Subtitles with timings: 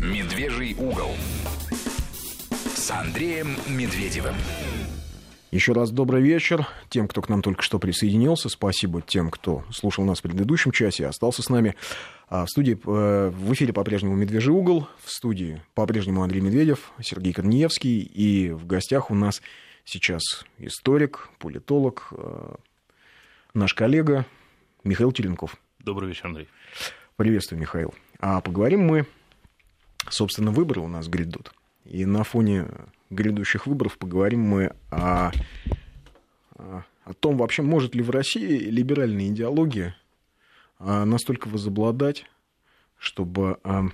[0.00, 1.10] «Медвежий угол»
[2.74, 4.34] с Андреем Медведевым.
[5.50, 8.48] Еще раз добрый вечер тем, кто к нам только что присоединился.
[8.48, 11.74] Спасибо тем, кто слушал нас в предыдущем часе и остался с нами.
[12.28, 17.34] А в студии, э, в эфире по-прежнему «Медвежий угол», в студии по-прежнему Андрей Медведев, Сергей
[17.34, 19.42] Корнеевский, и в гостях у нас
[19.84, 20.22] сейчас
[20.56, 22.54] историк, политолог, э,
[23.52, 24.24] наш коллега
[24.82, 25.56] Михаил Теренков.
[25.78, 26.48] Добрый вечер, Андрей.
[27.16, 27.92] Приветствую, Михаил.
[28.18, 29.04] А поговорим мы,
[30.08, 31.52] собственно, выборы у нас грядут.
[31.84, 32.66] И на фоне
[33.10, 35.32] грядущих выборов поговорим мы о,
[36.56, 39.96] о том, вообще может ли в России либеральная идеология
[40.78, 42.24] а, настолько возобладать,
[42.96, 43.86] чтобы а,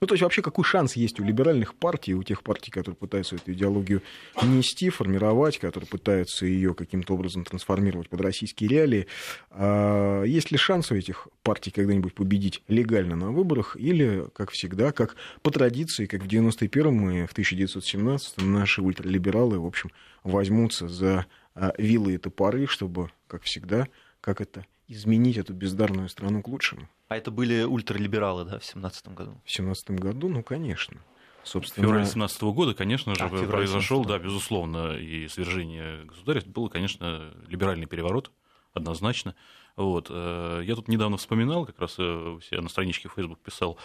[0.00, 3.36] ну, то есть вообще какой шанс есть у либеральных партий, у тех партий, которые пытаются
[3.36, 4.02] эту идеологию
[4.42, 9.06] нести, формировать, которые пытаются ее каким-то образом трансформировать под российские реалии.
[9.50, 14.92] А есть ли шанс у этих партий когда-нибудь победить легально на выборах или, как всегда,
[14.92, 19.90] как по традиции, как в 91-м и в 1917-м наши ультралибералы, в общем,
[20.24, 23.86] возьмутся за а, вилы и топоры, чтобы, как всегда,
[24.20, 26.88] как это изменить эту бездарную страну к лучшему.
[27.08, 29.40] А это были ультралибералы, да, в 17 году?
[29.44, 31.00] В 17 году, ну, конечно.
[31.42, 31.86] Собственно...
[31.86, 36.42] В феврале 17 года, конечно же, а, произошел, да, безусловно, и свержение государя.
[36.46, 38.30] Было, конечно, либеральный переворот,
[38.72, 39.34] однозначно.
[39.76, 40.08] Вот.
[40.10, 43.76] Э, я тут недавно вспоминал, как раз э, я на страничке Facebook писал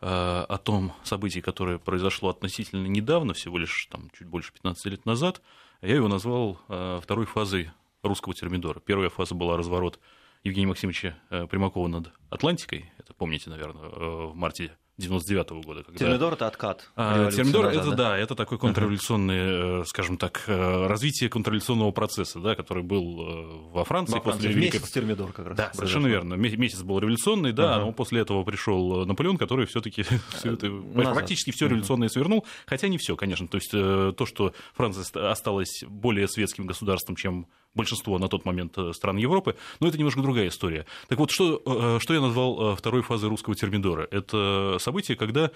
[0.00, 5.06] э, о том событии, которое произошло относительно недавно, всего лишь там, чуть больше 15 лет
[5.06, 5.42] назад.
[5.82, 6.58] Я его назвал
[7.02, 7.70] второй фазой
[8.02, 8.80] русского термидора.
[8.80, 10.00] Первая фаза была разворот
[10.44, 12.92] Евгения Максимовича э, Примакова над Атлантикой.
[12.98, 15.82] Это помните, наверное, э, в марте 99 -го года.
[15.82, 15.98] Когда...
[15.98, 16.90] Термидор— это откат.
[16.96, 17.96] А, термидор— это, да?
[17.96, 24.14] да, это такой контрреволюционный, uh скажем так, развитие контрреволюционного процесса, да, который был во Франции.
[24.14, 24.42] Во Франции.
[24.42, 24.76] После Великой...
[24.76, 25.56] Месяц термидор как раз.
[25.56, 26.34] Да, совершенно верно.
[26.34, 30.04] Месяц был революционный, да, uh но после этого пришел Наполеон, который все таки
[30.94, 33.48] практически все революционное свернул, хотя не все, конечно.
[33.48, 38.92] То есть то, что Франция осталась более светским государством, чем большинство на тот момент э,
[38.92, 40.86] стран Европы, но это немножко другая история.
[41.08, 44.06] Так вот, что, э, что я назвал э, второй фазой русского термидора?
[44.10, 45.50] Это событие, когда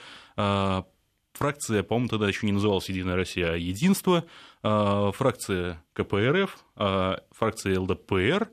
[1.32, 4.24] фракция, по-моему, тогда еще не называлась «Единая Россия», а «Единство»,
[4.62, 6.56] фракция КПРФ,
[7.30, 8.48] фракция ЛДПР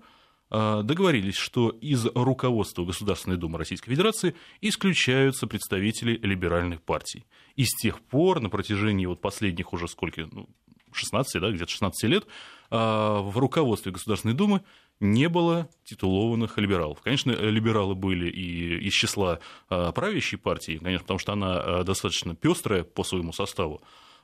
[0.51, 7.25] договорились, что из руководства Государственной Думы Российской Федерации исключаются представители либеральных партий.
[7.55, 10.47] И с тех пор, на протяжении вот последних уже сколько, ну,
[10.91, 12.25] 16, да, где-то 16 лет,
[12.69, 14.61] в руководстве Государственной Думы
[14.99, 17.01] не было титулованных либералов.
[17.01, 19.39] Конечно, либералы были и из числа
[19.69, 23.81] а, правящей партии, конечно, потому что она а, достаточно пестрая по своему составу,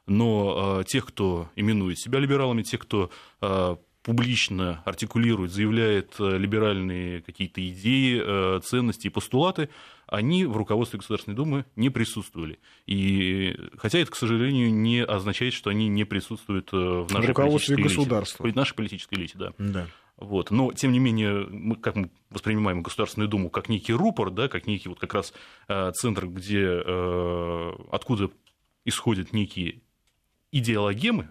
[0.07, 3.11] но тех, кто именует себя либералами, тех, кто
[4.01, 9.69] публично артикулирует, заявляет либеральные какие-то идеи, ценности и постулаты,
[10.11, 12.59] они в руководстве Государственной Думы не присутствовали.
[12.85, 17.29] И, хотя это, к сожалению, не означает, что они не присутствуют э, в нашей в
[17.29, 18.43] руководстве государства.
[18.43, 19.53] Элите, в нашей политической элите, да.
[19.57, 19.87] да.
[20.17, 20.51] Вот.
[20.51, 24.67] Но, тем не менее, мы, как мы воспринимаем Государственную Думу как некий рупор, да, как
[24.67, 25.33] некий вот как раз
[25.69, 28.29] э, центр, где, э, откуда
[28.83, 29.81] исходят некие
[30.51, 31.29] идеологемы,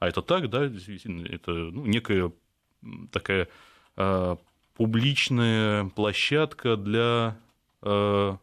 [0.00, 2.32] а это так, да, действительно, это ну, некая
[3.12, 3.48] такая
[4.74, 7.36] публичная площадка для
[7.82, 8.36] э,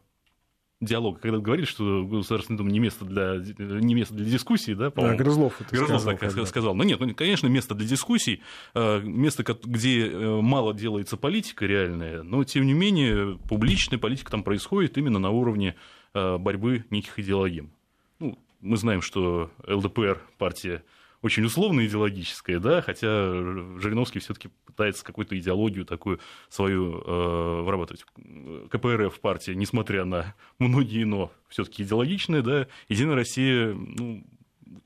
[0.80, 5.18] диалога, когда говорит, что Государственная Дума не место для, не место для дискуссии, да, по-моему.
[5.18, 6.46] Да, Грызлов это Грызлов сказал, так когда.
[6.46, 6.74] сказал.
[6.74, 8.42] Ну нет, ну, конечно, место для дискуссий,
[8.74, 14.42] э, место, где э, мало делается политика реальная, но, тем не менее, публичная политика там
[14.42, 15.74] происходит именно на уровне
[16.14, 17.70] борьбы неких идеологем.
[18.18, 20.82] Ну, мы знаем, что ЛДПР, партия
[21.22, 28.04] очень условно идеологическое, да, хотя Жириновский все-таки пытается какую-то идеологию такую свою э, вырабатывать.
[28.70, 34.24] КПРФ партия, несмотря на многие но, все-таки идеологичная, да, Единая Россия, ну,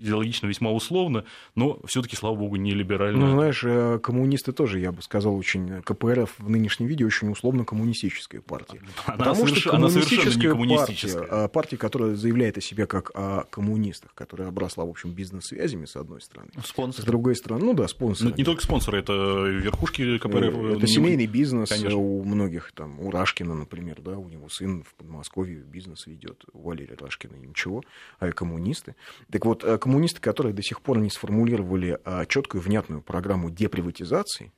[0.03, 1.25] идеологично весьма условно,
[1.55, 3.27] но все-таки, слава богу, не либерально.
[3.27, 7.31] Ну, знаешь, э, коммунисты тоже, я бы сказал, очень э, КПРФ в нынешнем виде очень
[7.31, 8.81] условно коммунистическая партия.
[9.07, 9.61] Она, Потому соверш...
[9.61, 14.85] что коммунистическая она коммунистическая партия, партия, которая заявляет о себе как о коммунистах, которая обросла,
[14.85, 16.51] в общем, бизнес-связями, с одной стороны.
[16.65, 17.03] Спонсоры.
[17.03, 18.31] С другой стороны, ну да, спонсоры.
[18.31, 20.57] Но не только спонсоры, это верхушки КПРФ.
[20.57, 20.87] Это не...
[20.87, 21.97] семейный бизнес Конечно.
[21.97, 26.63] у многих, там, у Рашкина, например, да, у него сын в Подмосковье бизнес ведет, у
[26.69, 27.83] Валерия Рашкина ничего,
[28.19, 28.95] а и коммунисты.
[29.31, 34.51] Так вот, э, коммунисты, которые до сих пор не сформулировали а, четкую, внятную программу деприватизации,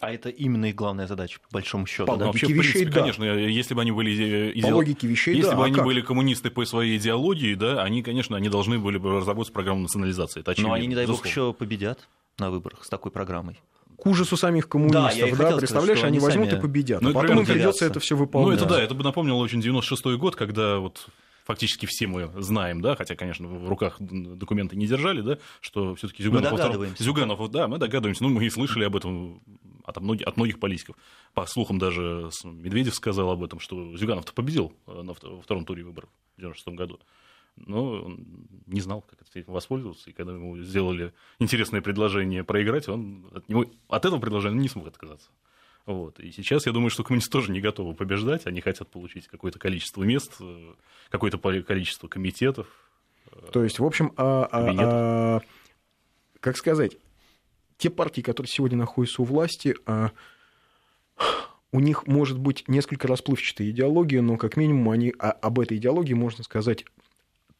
[0.00, 2.04] а это именно их главная задача, по большому счету.
[2.06, 2.26] По да?
[2.26, 3.00] логике Вообще, вещей, принципе, да.
[3.00, 4.62] Конечно, если бы они были иде...
[4.62, 5.56] по логике вещей, если да.
[5.56, 5.84] бы а они как?
[5.84, 10.40] были коммунисты по своей идеологии, да, они, конечно, они должны были бы разработать программу национализации.
[10.40, 12.06] Это очевидно, Но они, не дай бог, еще победят
[12.38, 13.60] на выборах с такой программой
[13.96, 16.58] к ужасу самих коммунистов, да, да представляешь, сказать, они, они возьмут сами...
[16.58, 18.58] и победят, ну, а потом им придется это все выполнять.
[18.58, 21.08] Ну, это да, это бы напомнило очень 96-й год, когда вот
[21.44, 26.22] фактически все мы знаем, да, хотя, конечно, в руках документы не держали, да, что все-таки
[26.22, 27.04] Зюганов, мы догадываемся.
[27.04, 29.42] Зюганов, да, мы догадываемся, ну, мы и слышали об этом
[29.84, 30.96] от многих, от многих политиков.
[31.34, 36.08] По слухам даже Медведев сказал об этом, что Зюганов-то победил э, на втором туре выборов
[36.36, 37.00] в 1996 году.
[37.56, 38.26] Но он
[38.66, 43.66] не знал, как этим воспользоваться, и когда ему сделали интересное предложение проиграть, он от, него,
[43.88, 45.30] от этого предложения не смог отказаться.
[45.86, 46.18] Вот.
[46.18, 50.02] И сейчас я думаю, что коммунисты тоже не готовы побеждать, они хотят получить какое-то количество
[50.02, 50.74] мест, э,
[51.10, 52.66] какое-то количество комитетов.
[53.30, 55.40] Э, То есть, в общем, а, а, а,
[56.40, 56.96] как сказать,
[57.76, 60.12] те партии, которые сегодня находятся у власти, а,
[61.70, 66.14] у них может быть несколько расплывчатая идеология, но как минимум они, а, об этой идеологии
[66.14, 66.84] можно сказать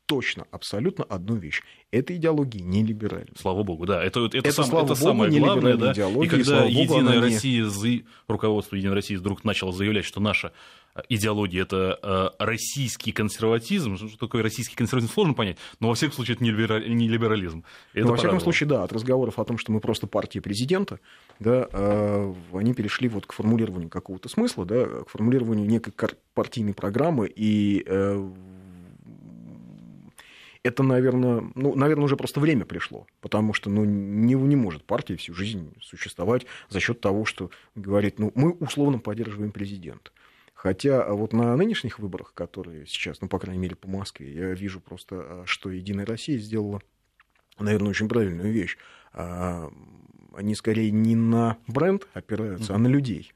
[0.07, 1.63] точно, абсолютно одну вещь.
[1.91, 3.35] Эта идеология не либеральная.
[3.39, 4.03] Слава богу, да.
[4.03, 5.77] Это, это, это, сам, слава это богу, самое главное.
[5.77, 5.93] Да?
[5.93, 8.05] И когда Единая богу, Россия, не...
[8.29, 10.53] руководство Единой России вдруг начало заявлять, что наша
[10.95, 16.15] э, идеология это э, российский консерватизм, что такое российский консерватизм, сложно понять, но во всяком
[16.17, 17.65] случае это не либерализм.
[17.95, 21.01] Это ну, во всяком случае, да, от разговоров о том, что мы просто партия президента,
[21.39, 25.95] да, э, они перешли вот к формулированию какого-то смысла, да, к формулированию некой
[26.35, 27.85] партийной программы и
[30.65, 35.17] это, наверное, ну, наверное, уже просто время пришло, потому что ну, не, не может партия
[35.17, 40.11] всю жизнь существовать за счет того, что говорит, ну, мы условно поддерживаем президента.
[40.55, 44.81] Хотя вот на нынешних выборах, которые сейчас, ну, по крайней мере, по Москве, я вижу
[44.81, 46.81] просто, а, что Единая Россия сделала,
[47.59, 48.79] наверное, очень правильную вещь.
[49.13, 49.71] А,
[50.33, 52.77] они скорее не на бренд опираются, mm-hmm.
[52.77, 53.35] а на людей.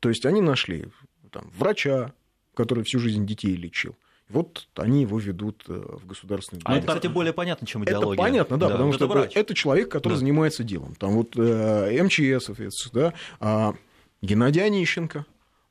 [0.00, 0.86] То есть они нашли
[1.30, 2.14] там, врача,
[2.54, 3.94] который всю жизнь детей лечил,
[4.28, 8.14] вот они его ведут э, в государственную А это, кстати, более понятно, чем идеология.
[8.14, 9.32] Это понятно, да, да потому это что врач.
[9.34, 10.18] это человек, который да.
[10.18, 10.94] занимается делом.
[10.96, 13.74] Там вот э, МЧС, да, а
[14.22, 15.26] Геннадий Онищенко,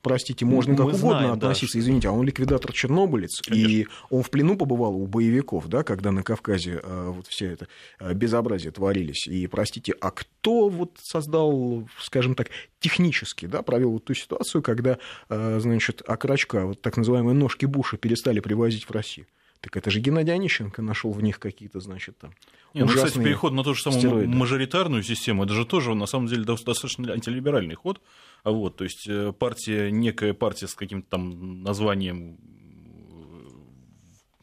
[0.06, 3.68] простите, можно Мы как знаем, угодно относиться, да, извините, а он ликвидатор чернобылец, Конечно.
[3.68, 7.66] и он в плену побывал у боевиков, да, когда на Кавказе а, вот все это
[7.98, 9.26] а, безобразие творились.
[9.26, 14.98] И, простите, а кто вот создал, скажем так, технически, да, провел вот ту ситуацию, когда,
[15.28, 19.26] а, значит, окрачка, вот так называемые ножки Буша перестали привозить в Россию?
[19.60, 22.32] Так это же Геннадий Онищенко нашел в них какие-то, значит, там.
[22.74, 24.36] Не, ну, кстати, переход на ту же самую стероиды.
[24.36, 28.02] мажоритарную систему, это же тоже, на самом деле, достаточно антилиберальный ход.
[28.44, 32.36] А вот, то есть э, партия, некая партия с каким-то там названием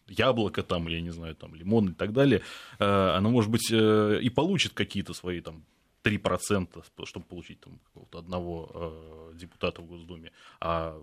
[0.07, 2.41] э, яблоко там, я не знаю, там, лимон и так далее,
[2.79, 5.63] э, она, может быть, и получит какие-то свои там
[6.03, 11.01] 3%, чтобы получить там какого-то одного депутата в Госдуме, а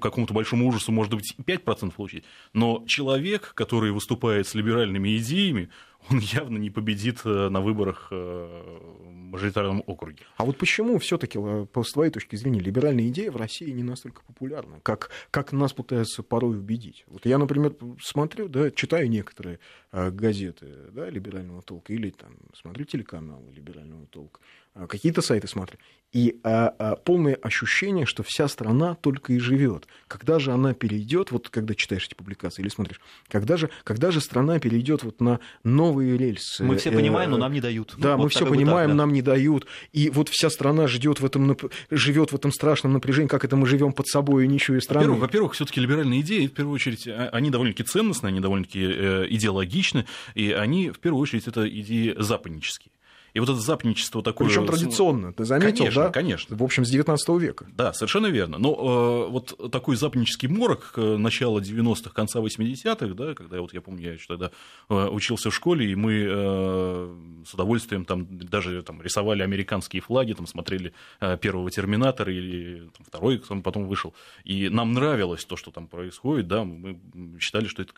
[0.00, 2.24] какому-то большому ужасу, может быть, 5% получить.
[2.52, 5.70] Но человек, который выступает с либеральными идеями,
[6.08, 10.24] он явно не победит э, на выборах э, в мажоритарном округе.
[10.36, 14.22] А вот почему все-таки, э, с твоей точки зрения, либеральная идея в России не настолько
[14.22, 17.04] популярна, как, как нас пытаются порой убедить?
[17.06, 19.58] Вот я, например, смотрю, да, читаю некоторые
[19.92, 24.40] газеты да, либерального толка или там, смотрю телеканалы либерального толка,
[24.88, 25.78] какие-то сайты смотрю.
[26.12, 29.86] И а, а, полное ощущение, что вся страна только и живет.
[30.08, 34.20] Когда же она перейдет, вот когда читаешь эти публикации или смотришь, когда же, когда же
[34.20, 36.64] страна перейдет вот на новые рельсы?
[36.64, 37.94] Мы все понимаем, но нам не дают.
[37.96, 39.02] Да, вот мы все понимаем, так, да.
[39.04, 39.66] нам не дают.
[39.92, 41.56] И вот вся страна ждет в этом,
[41.90, 45.00] живет в этом страшном напряжении, как это мы живем под собой и не чуя страны.
[45.06, 49.26] Во-первых, во-первых все-таки либеральные идеи, в первую очередь, а, они довольно-таки ценностные, они довольно-таки э,
[49.30, 52.90] идеологичны, и они, в первую очередь, это идеи западнические.
[53.34, 54.48] И вот это западничество такое...
[54.48, 56.10] Причем традиционно, ты заметил, конечно, да?
[56.10, 57.66] Конечно, В общем, с 19 века.
[57.72, 58.58] Да, совершенно верно.
[58.58, 64.02] Но э, вот такой западнический морок начала 90-х, конца 80-х, да, когда вот я помню,
[64.02, 64.50] я еще тогда
[64.88, 70.32] э, учился в школе, и мы э, с удовольствием там даже там, рисовали американские флаги,
[70.32, 74.14] там смотрели э, первого Терминатора или там, второй, который потом вышел.
[74.44, 76.98] И нам нравилось то, что там происходит, да, мы
[77.38, 77.92] считали, что это...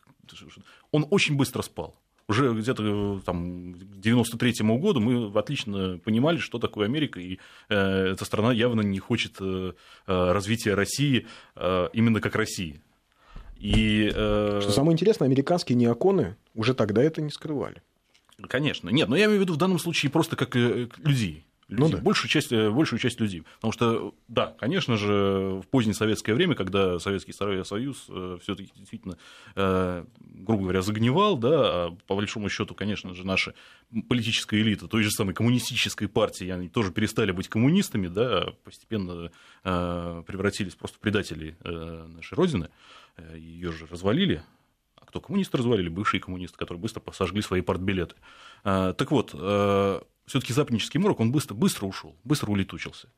[0.90, 1.96] Он очень быстро спал
[2.28, 7.38] уже где-то э, там, к 93 году мы отлично понимали, что такое Америка, и
[7.68, 9.72] э, эта страна явно не хочет э,
[10.06, 11.26] э развития России
[11.56, 12.80] э, именно как России.
[13.56, 14.58] И, э...
[14.60, 17.80] Что самое интересное, американские неоконы уже тогда это не скрывали.
[18.48, 18.88] Конечно.
[18.88, 21.96] Нет, но я имею в виду в данном случае просто как э, людей людей, ну,
[21.96, 22.02] да.
[22.02, 23.42] большую, часть, э, большую часть людей.
[23.56, 29.16] Потому что, да, конечно же, в позднее советское время, когда Советский Союз э, все-таки действительно,
[29.56, 33.54] э, грубо говоря, загнивал, да, а по большому счету, конечно же, наша
[34.08, 39.30] политическая элита той же самой коммунистической партии, они тоже перестали быть коммунистами, да, а постепенно
[39.62, 42.68] превратились просто в предателей нашей Родины,
[43.34, 44.42] ее же развалили,
[44.96, 45.88] а кто коммунисты развалили?
[45.88, 48.16] Бывшие коммунисты, которые быстро сожгли свои партбилеты.
[48.62, 49.34] Так вот,
[50.26, 53.08] все-таки западнический морок, он быстро, быстро ушел, быстро улетучился.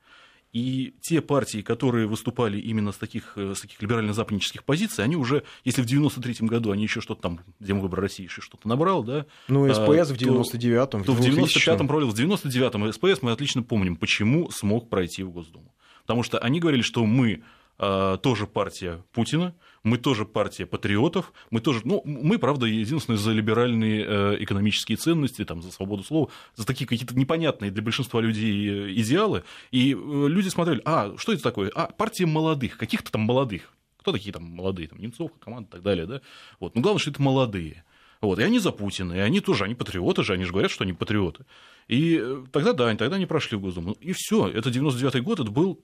[0.55, 5.81] И те партии, которые выступали именно с таких, с таких либерально-западнических позиций, они уже, если
[5.81, 9.25] в 93 году они еще что-то там, Демвыбор России еще что-то набрал, да.
[9.49, 11.03] Ну, СПС в 99-м.
[11.03, 15.75] То, в 95-м провалил, в 99-м СПС мы отлично помним, почему смог пройти в Госдуму.
[16.03, 17.41] Потому что они говорили, что мы э,
[17.77, 19.53] тоже партия Путина,
[19.85, 25.45] мы тоже партия патриотов, мы тоже, ну, мы, правда, единственные за либеральные э, экономические ценности,
[25.45, 29.95] там, за свободу слова, за такие какие-то непонятные для большинства людей э, идеалы, и э,
[29.95, 31.71] люди смотрели, а, что это такое?
[31.75, 35.83] А, партия молодых, каких-то там молодых, кто такие там молодые, там, Немцов, команда и так
[35.83, 36.21] далее, да,
[36.59, 37.83] вот, но главное, что это молодые,
[38.21, 40.83] вот, и они за Путина, и они тоже, они патриоты же, они же говорят, что
[40.83, 41.45] они патриоты.
[41.87, 42.19] И
[42.51, 43.91] тогда да, тогда они прошли в Госдуму.
[43.99, 45.79] И все, это 99-й год, это был,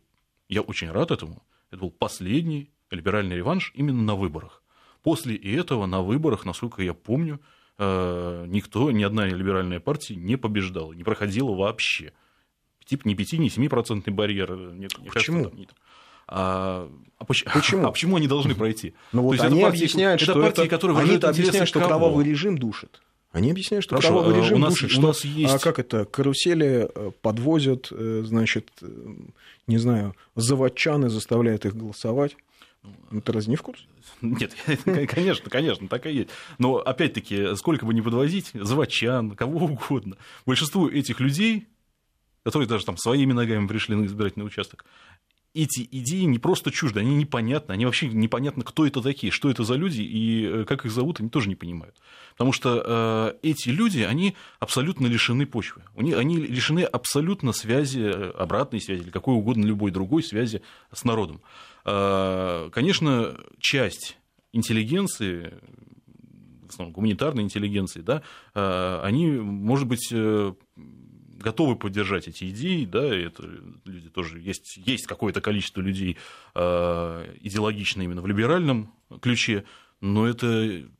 [0.50, 4.62] я очень рад этому, это был последний либеральный реванш именно на выборах.
[5.02, 7.40] После этого на выборах, насколько я помню,
[7.78, 12.14] э, никто, ни одна либеральная партия не побеждала, не проходила вообще.
[12.86, 14.54] Типа ни 5, ни 7 процентный барьер.
[14.56, 15.46] Мне, Почему?
[15.46, 15.78] Кажется, там,
[16.28, 17.88] а, а почему?
[17.88, 18.94] А почему они должны пройти?
[19.12, 22.58] Ну вот они партии, объясняют, это что партии, это, которые они объясняют, что кровавый режим
[22.58, 23.02] душит.
[23.32, 25.54] Они объясняют, что Хорошо, кровавый режим у нас, душит, у нас есть...
[25.54, 28.70] а как это, карусели э, подвозят, значит,
[29.68, 32.36] не знаю, заводчаны заставляют их голосовать.
[33.12, 33.86] Ну, ты разве не в курсе?
[34.22, 36.30] Нет, конечно, конечно, так и есть.
[36.58, 41.68] Но опять-таки, сколько бы ни подвозить, заводчан, кого угодно, большинству этих людей,
[42.44, 44.86] которые даже там своими ногами пришли на избирательный участок,
[45.54, 49.64] эти идеи не просто чужды, они непонятны, они вообще непонятно, кто это такие, что это
[49.64, 51.96] за люди и э, как их зовут, они тоже не понимают.
[52.32, 52.84] Потому что
[53.44, 59.10] э, эти люди, они абсолютно лишены почвы, они лишены абсолютно связи, э, обратной связи или
[59.10, 61.42] какой угодно любой другой связи с народом.
[61.86, 64.18] Э, конечно, часть
[64.54, 65.54] интеллигенции,
[66.66, 68.22] в основном гуманитарной интеллигенции, да,
[68.54, 70.54] э, они, может быть, э,
[71.42, 73.44] готовы поддержать эти идеи, да, это
[73.86, 76.18] люди тоже есть, есть какое-то количество людей
[76.54, 79.66] идеологично именно в либеральном ключе,
[80.02, 80.48] но это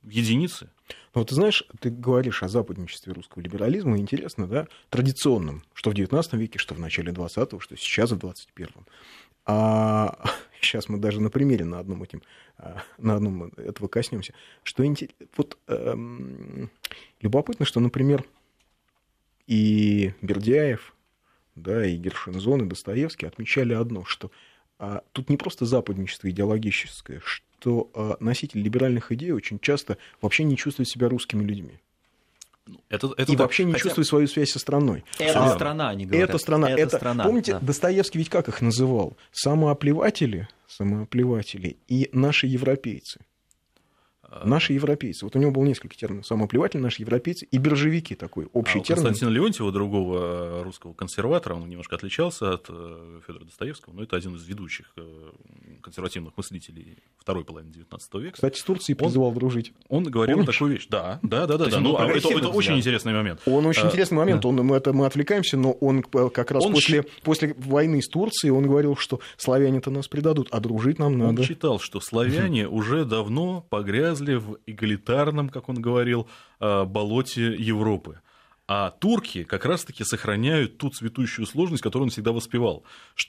[0.04, 0.70] единицы.
[1.14, 6.24] Ну, ты знаешь, ты говоришь о западничестве русского либерализма, интересно, да, традиционном, что в XIX
[6.38, 8.70] веке, что в начале XX, что сейчас в XXI.
[9.44, 10.18] А
[10.60, 12.22] сейчас мы даже на примере на одном, этим,
[12.56, 14.32] а, на одном этого коснемся,
[14.62, 14.84] что
[15.36, 16.70] вот, эм,
[17.20, 18.24] любопытно, что, например,
[19.46, 20.94] и Бердяев,
[21.54, 24.30] да, и Гершинзон, и Достоевский отмечали одно, что
[24.78, 30.56] а, тут не просто западничество идеологическое, что а, носитель либеральных идей очень часто вообще не
[30.56, 31.78] чувствует себя русскими людьми.
[32.66, 33.40] Ну, это, это и так.
[33.40, 33.84] вообще не Хотя...
[33.84, 35.04] чувствует свою связь со страной.
[35.18, 36.28] Это а, страна, они говорят.
[36.28, 36.70] Это страна.
[36.70, 37.24] Это, это страна.
[37.24, 37.60] Помните, да.
[37.60, 39.16] Достоевский ведь как их называл?
[39.32, 43.20] Самооплеватели, самооплеватели и наши европейцы.
[44.44, 45.24] Наши европейцы.
[45.24, 46.26] Вот у него было несколько терминов.
[46.26, 49.04] Самоплеватели, наши европейцы и биржевики такой общий а термин.
[49.04, 54.16] Константина Леонтьева, другого э, русского консерватора, он немножко отличался от э, Федора Достоевского, но это
[54.16, 55.30] один из ведущих э,
[55.82, 58.34] консервативных мыслителей второй половины XIX века.
[58.34, 59.72] Кстати, с Турцией призывал он, дружить.
[59.88, 60.54] Он говорил Помнишь?
[60.54, 60.86] такую вещь.
[60.88, 61.66] Да, да, да, да.
[61.66, 61.80] да.
[61.80, 63.40] Ну, это, это очень интересный момент.
[63.46, 64.42] Он очень а, интересный момент.
[64.42, 64.48] Да.
[64.48, 68.50] Он, мы, это, мы отвлекаемся, но он как раз он после, после войны с Турцией
[68.52, 71.42] он говорил, что славяне-то нас предадут, а дружить нам надо.
[71.42, 76.28] Он считал, что славяне уже давно погрязли в эгалитарности элитарном, как он говорил,
[76.60, 78.20] э, болоте Европы.
[78.68, 82.84] А турки как раз-таки сохраняют ту цветущую сложность, которую он всегда воспевал.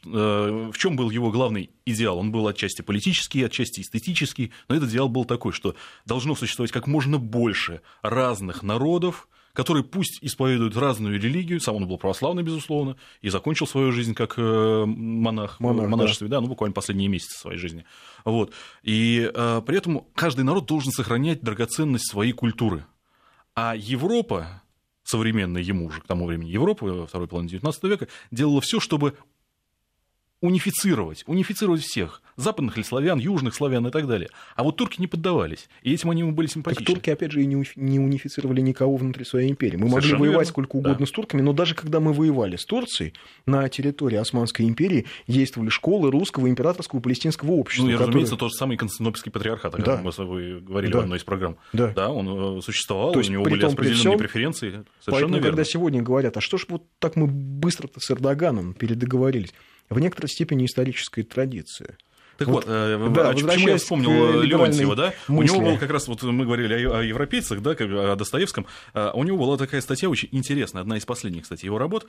[0.05, 2.19] Э, в чем был его главный идеал?
[2.19, 6.87] Он был отчасти политический, отчасти эстетический, но этот идеал был такой, что должно существовать как
[6.87, 13.29] можно больше разных народов, которые пусть исповедуют разную религию, сам он был православный, безусловно, и
[13.29, 16.37] закончил свою жизнь как э, монах, монах монашестве, да.
[16.37, 17.85] да, ну, буквально последние месяцы своей жизни.
[18.25, 18.51] Вот.
[18.81, 22.85] И э, при этом каждый народ должен сохранять драгоценность своей культуры.
[23.55, 24.63] А Европа,
[25.03, 29.15] современная ему уже к тому времени Европа, второй половины XIX века, делала все, чтобы
[30.43, 34.29] унифицировать, унифицировать всех, западных ли славян, южных славян и так далее.
[34.57, 36.85] А вот турки не поддавались, и этим они ему были симпатичны.
[36.85, 39.77] Так турки, опять же, и не унифицировали никого внутри своей империи.
[39.77, 40.51] Мы Совершенно могли воевать верно.
[40.51, 41.05] сколько угодно да.
[41.05, 43.13] с турками, но даже когда мы воевали с Турцией,
[43.45, 47.85] на территории Османской империи действовали школы русского императорского палестинского общества.
[47.85, 48.09] Ну и, которые...
[48.09, 50.03] разумеется, тот же самый Константинопольский патриархат, о котором да.
[50.03, 50.99] мы с вами говорили да.
[50.99, 51.55] в одной из программ.
[51.71, 54.69] Да, да он э, существовал, То есть, у него были том, определенные всем, преференции.
[54.69, 55.47] Совершенно поэтому, верно.
[55.47, 59.53] когда сегодня говорят, а что ж вот так мы быстро-то с Эрдоганом передоговорились,
[59.89, 61.97] в некоторой степени историческая традиция.
[62.37, 65.13] Так вот, вот э, да, а почему я вспомнил Леонтьева, да?
[65.27, 65.55] Мысли.
[65.55, 69.11] У него был как раз, вот мы говорили о, о европейцах, да, о Достоевском, а
[69.13, 72.07] у него была такая статья очень интересная, одна из последних, кстати, его работ,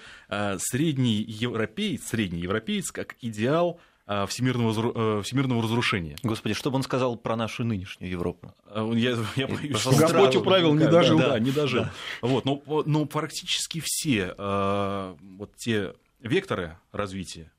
[0.59, 6.17] «Средний европеец, средний европеец как идеал всемирного, всемирного разрушения.
[6.23, 8.55] Господи, что бы он сказал про нашу нынешнюю Европу?
[8.75, 11.19] Я, я боюсь, что Господь управил, не дожил.
[11.19, 11.85] Да, не дожил.
[11.85, 11.93] Да.
[12.23, 17.51] Вот, но, но практически все вот те векторы развития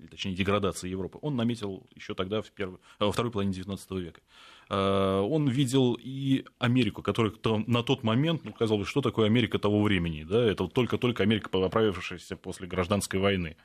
[0.00, 4.20] или точнее деградации Европы, он наметил еще тогда, в первой, во второй половине XIX века.
[4.68, 7.32] Он видел и Америку, которая
[7.66, 11.50] на тот момент, ну, казалось, что такое Америка того времени, да, это вот только-только Америка,
[11.52, 13.56] оправившаяся после гражданской войны.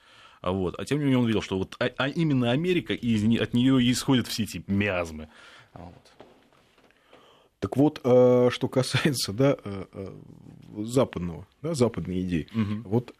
[0.42, 0.80] Вот.
[0.80, 3.92] А тем не менее он видел, что вот, а, а именно Америка, и от нее
[3.92, 5.30] исходят все эти миазмы.
[5.74, 6.15] Вот.
[7.60, 12.48] Так вот, э, что касается да, э, э, западного, да, западной идеи.
[12.54, 12.89] Угу.
[12.89, 13.15] Вот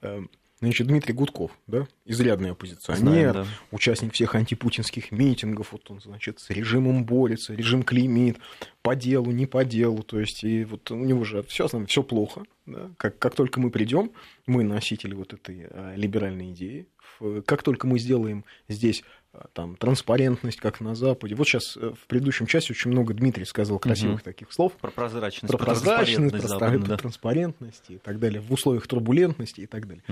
[0.66, 3.46] Значит, Дмитрий Гудков, да, изрядный оппозиционер, Знаем, да.
[3.72, 8.38] участник всех антипутинских митингов, вот он, значит, с режимом борется, режим клеймит,
[8.82, 12.46] по делу, не по делу, то есть, и вот у него же все все плохо,
[12.66, 12.90] да?
[12.98, 14.12] как, как только мы придем,
[14.48, 16.88] мы носители вот этой либеральной идеи,
[17.46, 21.36] как только мы сделаем здесь а, там, транспарентность, как на Западе.
[21.36, 24.24] Вот сейчас э, в предыдущем часе очень много Дмитрий сказал красивых угу.
[24.24, 24.74] таких слов.
[24.74, 25.52] Про прозрачность.
[25.52, 26.98] Про прозрачность, про Запада, да.
[26.98, 30.04] транспарентность и так далее, в условиях турбулентности и так далее.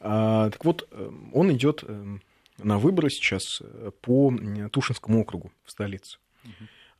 [0.00, 2.18] А, так вот, э, он идет э,
[2.58, 3.62] на выборы сейчас
[4.02, 4.32] по
[4.72, 6.18] Тушинскому округу в столице.
[6.44, 6.52] Угу.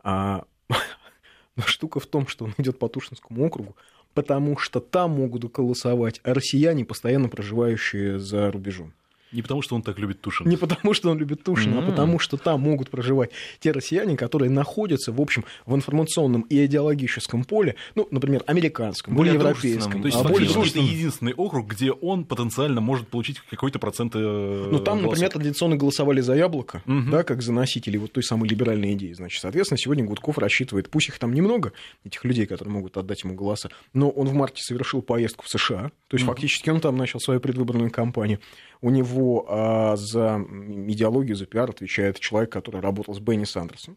[0.05, 0.45] А,
[1.57, 3.77] но штука в том, что он идет по Тушинскому округу,
[4.15, 8.93] потому что там могут голосовать россияне, постоянно проживающие за рубежом.
[9.33, 10.49] Не потому, что он так любит Тушина.
[10.49, 11.89] Не потому, что он любит Тушина, mm-hmm.
[11.89, 13.31] а потому, что там могут проживать
[13.61, 19.35] те россияне, которые находятся, в общем, в информационном и идеологическом поле, ну, например, американском, более
[19.35, 20.01] европейском.
[20.01, 24.19] То есть, а более это единственный округ, где он потенциально может получить какой-то процент э,
[24.19, 25.11] Ну, там, голосов.
[25.11, 27.11] например, традиционно голосовали за яблоко, mm-hmm.
[27.11, 29.13] да, как за носителей вот той самой либеральной идеи.
[29.13, 31.73] Значит, соответственно, сегодня Гудков рассчитывает, пусть их там немного,
[32.05, 35.91] этих людей, которые могут отдать ему голоса, но он в марте совершил поездку в США,
[36.09, 36.29] то есть, mm-hmm.
[36.29, 38.41] фактически он там начал свою предвыборную кампанию.
[38.81, 40.45] У него а, за
[40.89, 43.97] идеологию, за пиар отвечает человек, который работал с Бенни Сандерсом.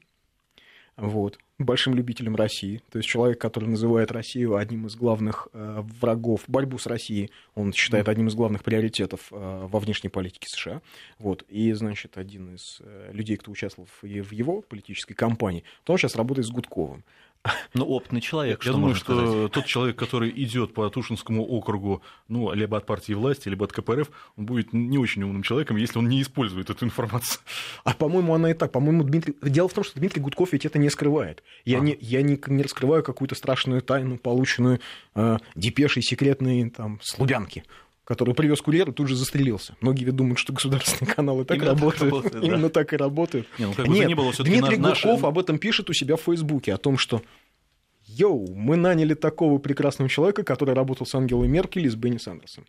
[0.97, 2.81] Вот, большим любителем России.
[2.91, 7.73] То есть человек, который называет Россию одним из главных э, врагов, борьбу с Россией, он
[7.73, 10.81] считает одним из главных приоритетов э, во внешней политике США.
[11.17, 11.43] Вот.
[11.47, 16.15] И, значит, один из э, людей, кто участвовал в его политической кампании, то он сейчас
[16.15, 17.03] работает с Гудковым.
[17.73, 18.63] Ну, опытный человек.
[18.63, 19.51] Я думаю, что сказать?
[19.51, 24.11] тот человек, который идет по Тушинскому округу, ну, либо от партии власти, либо от КПРФ,
[24.37, 27.41] он будет не очень умным человеком, если он не использует эту информацию.
[27.83, 28.71] А по-моему, она и так.
[28.71, 29.35] По-моему, Дмитрий.
[29.41, 31.43] Дело в том, что Дмитрий Гудков ведь это не скрывает.
[31.65, 31.81] Я, а.
[31.81, 34.79] не, я не, не раскрываю какую-то страшную тайну, полученную
[35.15, 37.63] э, депешей секретной там, с Лубянки
[38.11, 39.77] который привез курьер и тут же застрелился.
[39.79, 41.99] Многие ведь думают, что государственные каналы так Именно работают.
[41.99, 42.69] Так работает, Именно да.
[42.69, 43.47] так и работают.
[43.57, 45.05] Не, ну, как Нет, не было, Дмитрий наш...
[45.05, 47.21] Гудков об этом пишет у себя в Фейсбуке, о том, что
[48.05, 52.65] Йоу, мы наняли такого прекрасного человека, который работал с Ангелой Меркель и с Бенни Сандерсом.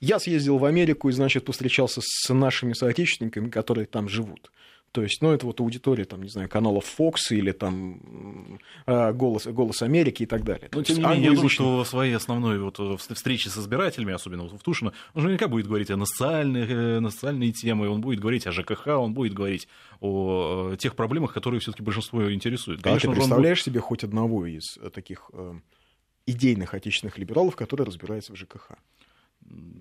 [0.00, 4.50] Я съездил в Америку и, значит, повстречался с нашими соотечественниками, которые там живут.
[4.94, 9.44] То есть, ну, это вот аудитория, там, не знаю, каналов Fox или там а, Голос,
[9.44, 10.68] Голос Америки и так далее.
[10.72, 14.44] Но, тем не менее, я думаю, что в своей основной вот встрече с избирателями, особенно
[14.44, 18.20] в Тушино, он же наверняка будет говорить о национальных, э, на социальные темы, он будет
[18.20, 19.66] говорить о ЖКХ, он будет говорить
[19.98, 22.80] о э, тех проблемах, которые все таки большинство интересуют.
[22.80, 23.64] Конечно, а ты представляешь будет...
[23.64, 25.28] себе хоть одного из э, таких
[26.24, 28.74] идейных отечественных либералов, который разбирается в ЖКХ?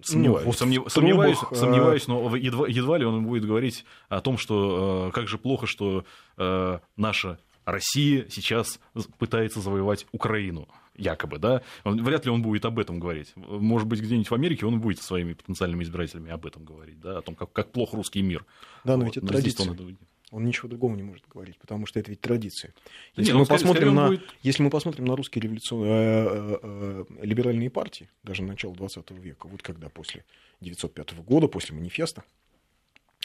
[0.04, 0.46] Сомневаюсь.
[0.46, 0.84] Ну, сомнев...
[0.88, 5.28] сомневаюсь, трубах, сомневаюсь, но едва, едва ли он будет говорить о том, что э, как
[5.28, 6.04] же плохо, что
[6.38, 8.80] э, наша Россия сейчас
[9.18, 13.34] пытается завоевать Украину якобы, да, он, вряд ли он будет об этом говорить.
[13.36, 17.20] Может быть, где-нибудь в Америке он будет со своими потенциальными избирателями об этом говорить, да,
[17.20, 18.46] о том, как, как плох русский мир.
[18.84, 19.72] Да, но вот, ведь это традиция.
[19.72, 19.98] Он
[20.34, 22.74] он ничего другого не может говорить, потому что это ведь традиция.
[23.16, 24.36] Если, Нет, мы, скорее, посмотрим скорее на, будет...
[24.42, 29.48] если мы посмотрим на русские революционные э, э, э, либеральные партии, даже начала 20 века,
[29.48, 30.26] вот когда после
[30.62, 32.24] 905 года, после манифеста,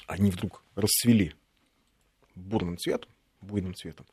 [0.06, 1.32] они вдруг расцвели
[2.34, 4.04] бурным цветом, буйным цветом,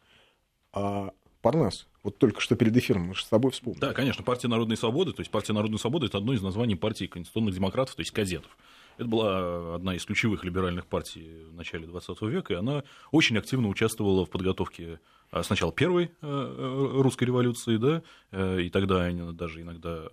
[0.71, 3.81] а Парнас, вот только что перед эфиром мы же с тобой вспомнили.
[3.81, 7.05] Да, конечно, партия народной свободы, то есть партия народной свободы это одно из названий партии
[7.05, 8.57] конституционных демократов, то есть кадетов.
[8.97, 13.67] Это была одна из ключевых либеральных партий в начале 20 века, и она очень активно
[13.67, 14.99] участвовала в подготовке
[15.31, 20.03] а, сначала первой э, э, русской революции, да, э, и тогда она даже иногда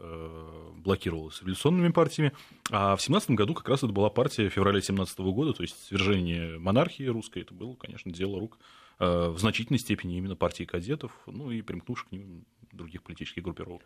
[0.77, 2.33] блокировалась революционными партиями,
[2.71, 6.59] а в 17 году как раз это была партия февраля 17 года, то есть свержение
[6.59, 8.59] монархии русской, это было, конечно, дело рук
[8.99, 13.83] в значительной степени именно партии кадетов, ну и примкнувших к ним других политических группировок.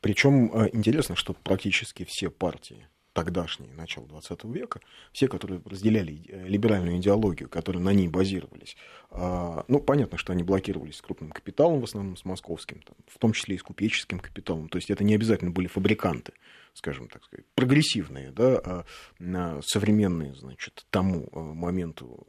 [0.00, 2.86] Причем интересно, что практически все партии
[3.18, 4.80] тогдашние, начало 20 века,
[5.12, 8.76] все, которые разделяли э, либеральную идеологию, которые на ней базировались,
[9.10, 13.18] а, ну, понятно, что они блокировались с крупным капиталом, в основном с московским, там, в
[13.18, 16.32] том числе и с купеческим капиталом, то есть это не обязательно были фабриканты,
[16.74, 18.84] скажем так сказать, прогрессивные, да,
[19.18, 22.24] а современные, значит, тому э, моменту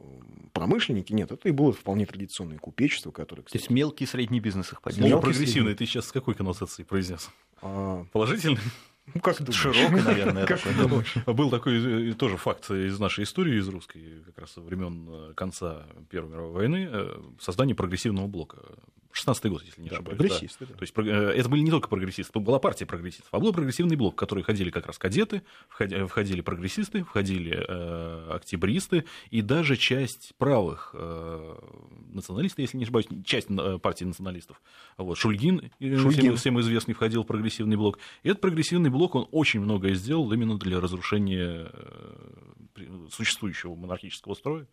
[0.52, 3.62] промышленники, нет, это и было вполне традиционное купечество, которое, кстати...
[3.62, 5.20] То есть мелкий и средний бизнес их поддерживал.
[5.20, 7.30] Прогрессивный, ты сейчас с какой коннотацией произнес?
[7.62, 8.04] А...
[8.10, 8.58] Положительный?
[9.14, 9.56] Ну, как думаешь?
[9.56, 10.46] Широкой, наверное.
[10.50, 10.82] Как такой.
[10.82, 11.14] думаешь?
[11.26, 15.32] Был такой э, тоже факт из нашей истории, из русской, как раз со времен э,
[15.34, 18.58] конца Первой мировой войны, э, создание прогрессивного блока.
[19.12, 20.18] 16-й год, если не Да, ошибаюсь.
[20.18, 20.74] прогрессисты, да.
[20.74, 24.14] То есть э, это были не только прогрессисты, была партия прогрессистов, а был прогрессивный блок,
[24.14, 30.32] в который ходили как раз кадеты, входи- входили прогрессисты, входили э, октябристы и даже часть
[30.38, 31.54] правых э,
[32.12, 34.62] националистов, если не ошибаюсь, часть э, партии националистов.
[34.96, 36.20] Вот, Шульгин, э, Шульгин.
[36.20, 37.98] Всем, всем известный, входил в прогрессивный блок.
[38.22, 41.70] И этот прогрессивный блок, он очень многое сделал именно для разрушения
[43.10, 44.66] существующего монархического строя.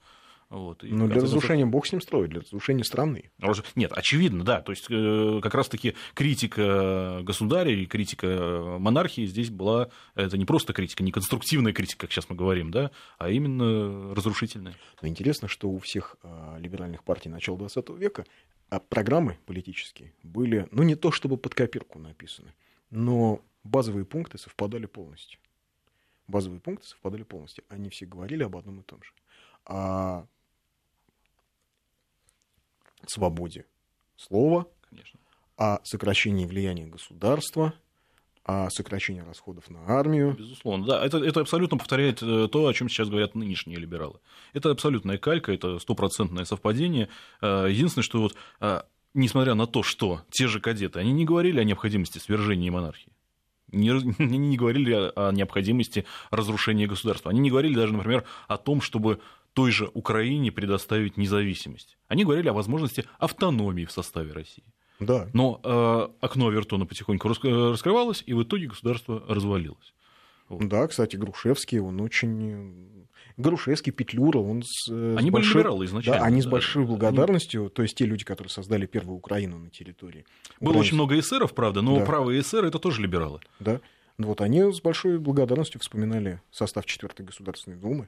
[0.49, 3.31] Вот, Ну, для конце концов- разрушения бог с ним строит, для разрушения страны.
[3.39, 4.61] Раз- Нет, очевидно, да.
[4.61, 10.71] То есть, э, как раз-таки критика государя и критика монархии здесь была, это не просто
[10.71, 14.75] критика, не конструктивная критика, как сейчас мы говорим, да, а именно разрушительная.
[15.01, 18.25] Но интересно, что у всех а, либеральных партий начала 20 века
[18.69, 22.53] а, программы политические были, ну, не то чтобы под копирку написаны,
[22.89, 25.39] но базовые пункты совпадали полностью.
[26.27, 27.65] Базовые пункты совпадали полностью.
[27.69, 29.11] Они все говорили об одном и том же.
[29.65, 30.25] О
[33.05, 33.65] свободе
[34.15, 35.19] слова, Конечно.
[35.57, 37.73] о сокращении влияния государства,
[38.43, 40.33] о сокращении расходов на армию.
[40.37, 41.05] Безусловно, да.
[41.05, 44.19] Это, это абсолютно повторяет э, то, о чем сейчас говорят нынешние либералы.
[44.53, 47.09] Это абсолютная калька, это стопроцентное совпадение.
[47.41, 48.81] Э, Единственное, что вот, э,
[49.13, 53.11] несмотря на то, что те же кадеты, они не говорили о необходимости свержения монархии.
[53.73, 53.89] Не,
[54.23, 57.31] не говорили о необходимости разрушения государства.
[57.31, 59.19] Они не говорили даже, например, о том, чтобы
[59.57, 61.97] той же Украине предоставить независимость.
[62.07, 64.63] Они говорили о возможности автономии в составе России.
[64.99, 65.27] Да.
[65.33, 69.95] Но э, окно Авертона потихоньку э, раскрывалось, и в итоге государство развалилось.
[70.51, 73.07] Да, кстати, Грушевский, он очень...
[73.37, 76.19] Грушевский, Петлюра, он с, э, с Они были большой- либералы изначально.
[76.19, 76.51] Да, они с да.
[76.51, 80.23] большой благодарностью, то есть те люди, которые создали первую Украину на территории.
[80.59, 82.05] Было Украины, очень много эсеров, правда, но Да.
[82.05, 83.39] правые эсеры это тоже либералы.
[83.59, 83.81] Да.
[84.19, 88.07] Вот они с большой благодарностью вспоминали состав четвертой Государственной Думы.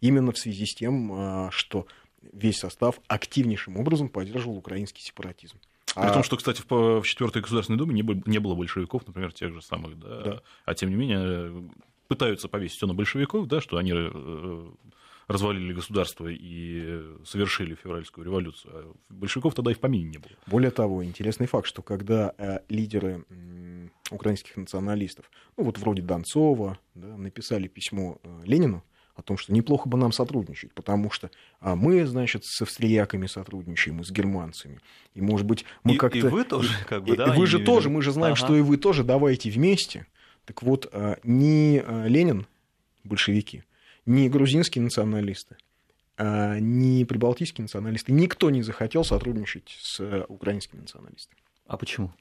[0.00, 1.86] Именно в связи с тем, а, что
[2.32, 5.58] весь состав активнейшим образом поддерживал украинский сепаратизм.
[5.94, 9.32] При А- том, что, кстати, в, по- в четвертой государственной думе не, было- большевиков, например,
[9.32, 10.42] тех же самых, да, Да.
[10.64, 11.62] а тем не менее э,
[12.08, 14.66] пытаются повесить все на большевиков, да, что они э,
[15.28, 18.72] развалили государство и э, совершили февральскую революцию.
[18.74, 20.32] А большевиков тогда и в помине не было.
[20.46, 23.24] Более того, интересный факт, что когда э, лидеры
[24.10, 28.82] украинских националистов, ну вот вроде Донцова, да, написали письмо э, Ленину
[29.16, 34.00] о том, что неплохо бы нам сотрудничать, потому что а, мы, значит, с австрияками сотрудничаем,
[34.00, 34.80] и с германцами,
[35.14, 36.18] и, может быть, мы И- как-то...
[36.18, 38.12] и вы тоже, как бы, и- да, и вы же имею в тоже, мы же
[38.12, 38.44] знаем, Ага.
[38.44, 40.06] что и вы тоже, давайте вместе.
[40.44, 42.46] Так вот, а, ни а, Ленин,
[43.04, 43.64] большевики,
[44.04, 45.56] ни грузинские националисты,
[46.18, 51.40] а, ни прибалтийские националисты, никто не захотел сотрудничать с э, украинскими националистами.
[51.66, 52.12] А почему?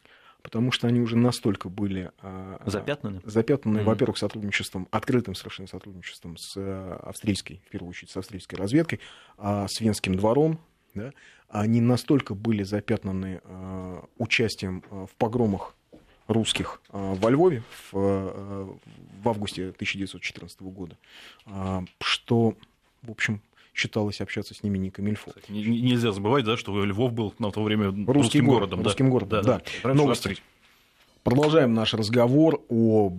[0.45, 3.19] Потому что они уже настолько были а, Запятнаны?
[3.25, 3.87] запятнаны, Мгм.
[3.87, 8.99] во-первых, сотрудничеством, открытым совершенно сотрудничеством с э, австрийской, в первую очередь, с австрийской разведкой,
[9.39, 10.59] а, с венским двором,
[10.93, 11.13] да,
[11.49, 15.73] они настолько были запятнаны э, участием в погромах
[16.27, 18.77] русских во Львове в,
[19.23, 20.95] в августе 1914 года,
[21.47, 22.55] а, что,
[23.01, 23.41] в общем,
[23.75, 25.29] считалось общаться с ними не камильфо.
[25.31, 28.69] Кстати, не- не- нельзя забывать, да, что Львов был на то время русским, Русский город,
[28.69, 28.83] городом.
[28.85, 29.61] русским городом, да.
[29.83, 30.27] Раньше Новости.
[30.29, 30.45] Австрия.
[31.23, 33.13] Продолжаем наш разговор о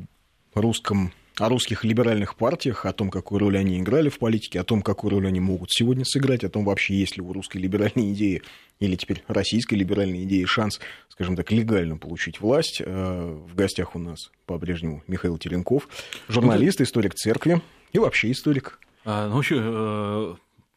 [0.55, 4.81] русском о русских либеральных партиях, о том, какую роль они играли в политике, о том,
[4.81, 8.41] какую роль они могут сегодня сыграть, о том, вообще есть ли у русской либеральной идеи
[8.81, 12.81] или теперь российской либеральной идеи шанс, скажем так, легально получить власть.
[12.83, 15.89] Э, В гостях у нас по-прежнему Михаил Теренков,
[16.27, 17.61] журналист, историк церкви
[17.93, 18.79] и вообще историк.
[19.05, 20.35] А, ну, вообще, э,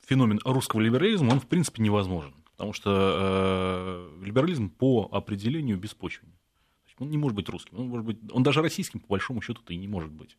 [0.09, 2.33] феномен русского либерализма, он, в принципе, невозможен.
[2.51, 6.33] Потому что э, либерализм по определению беспочвенен.
[6.97, 7.79] Он не может быть русским.
[7.79, 10.37] Он, может быть, он даже российским, по большому счету-то и не может быть.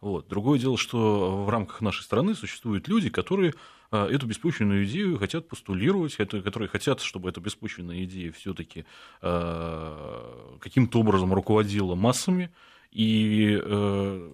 [0.00, 0.28] Вот.
[0.28, 3.54] Другое дело, что в рамках нашей страны существуют люди, которые
[3.90, 8.84] э, эту беспочвенную идею хотят постулировать, которые хотят, чтобы эта беспочвенная идея все-таки
[9.20, 12.52] каким-то образом руководила массами.
[12.92, 14.32] И э,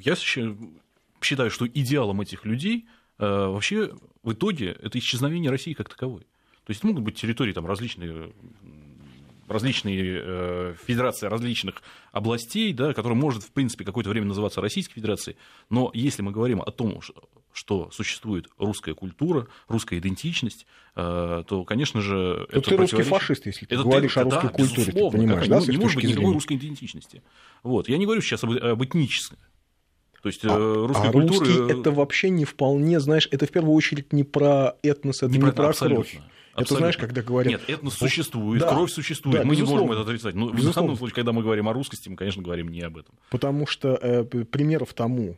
[0.00, 6.20] я считаю, что идеалом этих людей э, вообще в итоге это исчезновение России как таковой.
[6.64, 8.32] То есть могут быть территории там различные
[9.48, 15.36] различные э, федерации различных областей, да, которые может, в принципе, какое-то время называться Российской Федерацией,
[15.68, 17.00] но если мы говорим о том,
[17.52, 23.46] что существует русская культура, русская идентичность, э, то, конечно же, Ну, это ты русский фашист,
[23.46, 25.72] если ты это говоришь ты- о русской да, культуре, ты понимаешь, да, не, с этой
[25.76, 26.34] не может быть никакой зрения?
[26.34, 27.22] русской идентичности.
[27.64, 27.88] Вот.
[27.88, 29.38] Я не говорю сейчас об, об этнической.
[30.22, 31.46] То есть, э, А, русской а культуры...
[31.46, 35.38] русский это вообще не вполне, знаешь, это в первую очередь не про этнос, это не,
[35.38, 36.04] про- про абсолютно.
[36.04, 36.20] кровь.
[36.52, 36.62] Абсолютно.
[36.62, 37.52] Это знаешь, когда говорят...
[37.52, 39.82] Нет, этнос существует, да, кровь существует, да, мы безусловно.
[39.82, 40.34] не можем это отрицать.
[40.34, 40.72] Но безусловно.
[40.72, 43.14] в данном случае, когда мы говорим о русскости, мы, конечно, говорим не об этом.
[43.30, 45.36] Потому что э, примеров тому,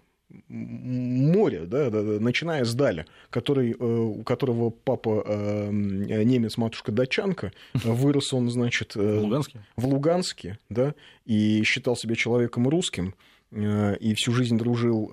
[0.49, 6.93] море, да, да, да, начиная с Даля, который, э, у которого папа э, немец, матушка
[6.93, 10.95] датчанка, вырос он, значит, в Луганске, в Луганске да,
[11.27, 13.15] и считал себя человеком русским,
[13.53, 15.13] и всю жизнь дружил,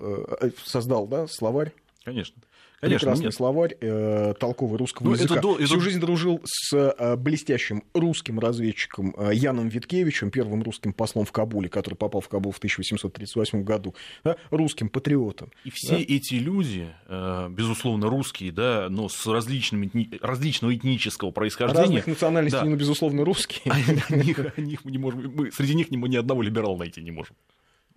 [0.64, 1.72] создал да, словарь.
[2.04, 2.42] Конечно.
[2.80, 3.34] Конечно, прекрасный нет.
[3.34, 5.34] словарь э, толковый русского ну, языка.
[5.36, 5.80] Это, Всю это...
[5.80, 11.68] жизнь дружил с э, блестящим русским разведчиком э, Яном Виткевичем, первым русским послом в Кабуле,
[11.68, 15.52] который попал в Кабул в 1838 году, да, русским патриотом.
[15.64, 16.04] И все да?
[16.08, 21.82] эти люди, э, безусловно, русские, да, но с различными, различного этнического происхождения.
[21.82, 22.64] Разных национальностей, да.
[22.64, 23.60] но, безусловно, русские.
[24.56, 27.36] Не можем, мы, среди них ни одного либерала найти не можем.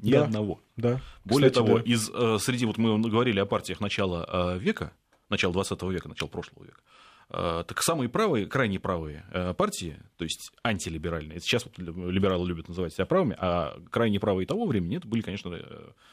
[0.04, 0.62] Ни да, одного.
[0.76, 1.00] Да.
[1.24, 1.86] Более Кстати, того, да.
[1.86, 4.92] из, э, среди, вот мы говорили о партиях начала э, века,
[5.30, 6.82] начала 20 века, начала прошлого века,
[7.30, 9.24] э, так самые правые, крайне правые
[9.58, 14.66] партии, то есть антилиберальные, сейчас вот либералы любят называть себя правыми, а крайне правые того
[14.66, 15.58] времени, это были, конечно,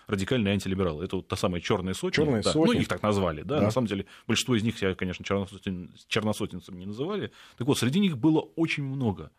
[0.06, 1.04] радикальные антилибералы.
[1.04, 2.24] Это вот та самая черная сотня.
[2.24, 2.74] Черная да, сотня.
[2.74, 3.56] Ну, их так назвали, да?
[3.56, 3.62] да.
[3.62, 7.32] На самом деле, большинство из них себя, конечно, черносотен, черносотенцами не называли.
[7.58, 9.32] Так вот, среди них было очень много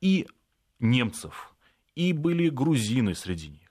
[0.00, 0.26] и
[0.80, 1.54] немцев,
[1.94, 3.61] и были грузины среди них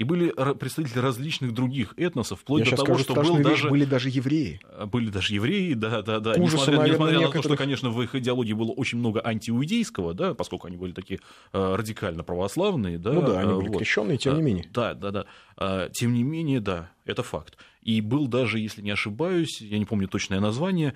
[0.00, 3.68] и были представители различных других этносов, вплоть Я до того, скажу, что был даже...
[3.68, 4.58] были даже евреи.
[4.64, 6.30] А, были даже евреи, да, да, да.
[6.38, 7.34] Ужасу, несмотря, несмотря некоторых...
[7.34, 10.92] на то, что, конечно, в их идеологии было очень много антииудейского, да, поскольку они были
[10.92, 11.20] такие
[11.52, 13.12] э, радикально православные, да.
[13.12, 13.76] Ну да, они были вот.
[13.76, 14.64] крещенные, тем не менее.
[14.72, 15.26] Да, да, да.
[15.58, 17.58] А, тем не менее, да, это факт.
[17.82, 20.94] И был даже, если не ошибаюсь, я не помню точное название,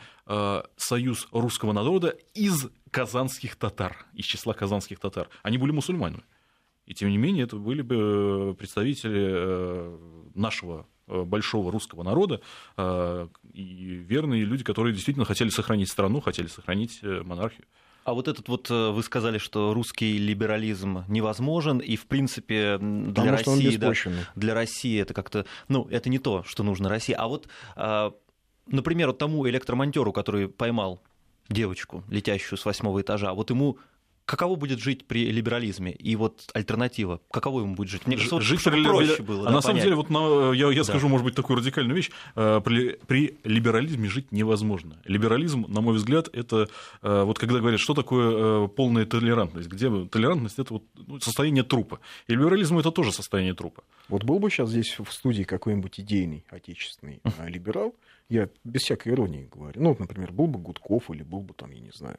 [0.77, 5.29] Союз русского народа из казанских татар, из числа казанских татар.
[5.43, 6.23] Они были мусульманами.
[6.87, 9.99] И тем не менее, это были бы э, представители э,
[10.35, 12.40] нашего э, большого русского народа
[13.53, 17.66] и верные люди, которые действительно хотели сохранить страну, хотели сохранить монархию.
[18.05, 23.31] А вот этот вот вы сказали, что русский либерализм невозможен, и в принципе для Потому
[23.31, 23.92] России, да,
[24.35, 27.14] для России это как-то, ну, это не то, что нужно России.
[27.14, 27.49] А вот,
[28.66, 31.01] например, вот тому электромонтеру, который поймал
[31.49, 33.79] девочку, летящую с восьмого этажа, вот ему
[34.25, 35.93] каково будет жить при либерализме?
[35.93, 38.07] И вот альтернатива, каково ему будет жить?
[38.07, 39.43] Мне кажется, жить чтобы при проще было.
[39.43, 40.85] А да, на самом деле, вот на, я, я да.
[40.85, 42.11] скажу, может быть, такую радикальную вещь.
[42.37, 45.01] Э, при, при либерализме жить невозможно.
[45.05, 46.69] Либерализм, на мой взгляд, это
[47.03, 51.65] э, вот когда говорят, что такое э, полная толерантность, где толерантность это вот ну, состояние
[51.65, 52.01] трупа.
[52.27, 53.85] И либерализм это тоже состояние трупа.
[54.09, 57.95] Вот был бы сейчас здесь в студии какой-нибудь идейный отечественный либерал,
[58.29, 59.83] я без всякой иронии говорю.
[59.83, 62.19] Ну, например, был бы Гудков или был бы там, я не знаю,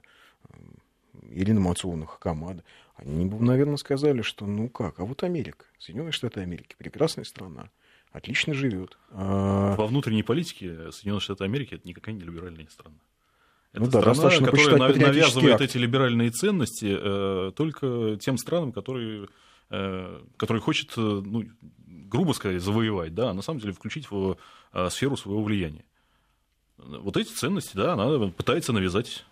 [1.30, 2.64] Ирина Мацуловна, Хакамада,
[2.96, 7.70] они бы, наверное, сказали, что ну как, а вот Америка, Соединенные Штаты Америки, прекрасная страна,
[8.12, 8.98] отлично живет.
[9.12, 9.76] А...
[9.76, 12.98] Во внутренней политике Соединенные Штаты Америки это никакая не либеральная страна.
[13.74, 15.62] Это ну да, страна, достаточно которая навязывает акт.
[15.62, 19.28] эти либеральные ценности э, только тем странам, которые,
[19.70, 21.44] э, которые хочет, э, ну,
[21.86, 24.38] грубо сказать, завоевать, да, а на самом деле включить в
[24.72, 25.84] э, сферу своего влияния.
[26.78, 29.26] Вот эти ценности, да, она пытается навязать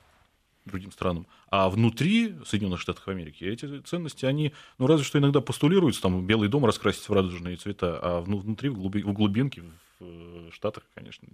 [0.66, 1.28] другим странам.
[1.50, 6.50] А внутри Соединенных Штатов Америки эти ценности, они, ну, разве что иногда постулируются, там, Белый
[6.50, 9.72] дом раскрасить в радужные цвета, а внутри, в, глуби, в глубинке, в
[10.02, 11.28] э, Штатах, конечно,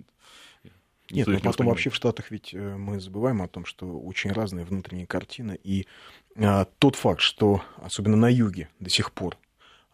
[1.12, 4.64] нет, но потом вообще в Штатах ведь э, мы забываем о том, что очень разная
[4.64, 5.54] внутренняя картина.
[5.64, 5.88] И
[6.36, 9.38] а, тот факт, что особенно на юге до сих пор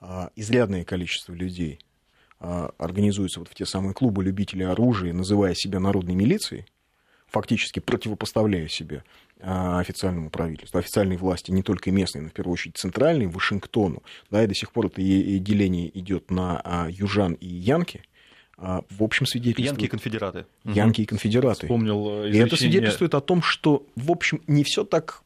[0.01, 1.79] а, изрядное количество людей
[2.39, 6.65] а, организуются вот в те самые клубы любителей оружия, называя себя народной милицией,
[7.27, 9.03] фактически противопоставляя себя
[9.41, 14.01] а, официальному правительству, официальной власти, не только местной, но в первую очередь центральной, Вашингтону.
[14.31, 18.03] Да, и до сих пор это деление идет на а, южан и янки.
[18.57, 19.71] А, в общем, свидетельствует...
[19.71, 20.45] Янки и конфедераты.
[20.63, 21.61] Янки и конфедераты.
[21.63, 25.24] Вспомнил э, И это свидетельствует о том, что, в общем, не все так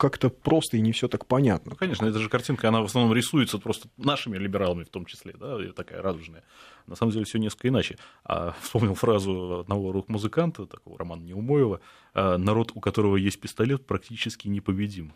[0.00, 1.72] как-то просто и не все так понятно.
[1.72, 5.34] Ну, конечно, эта же картинка, она в основном рисуется просто нашими либералами в том числе,
[5.38, 6.42] да, такая радужная.
[6.86, 7.98] На самом деле все несколько иначе.
[8.24, 11.82] А вспомнил фразу одного рок-музыканта, такого Романа Неумоева,
[12.14, 15.12] «А, народ, у которого есть пистолет, практически непобедим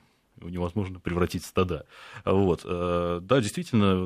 [0.49, 1.87] невозможно превратить в стада.
[2.25, 2.63] Вот.
[2.65, 4.05] Э, да, действительно,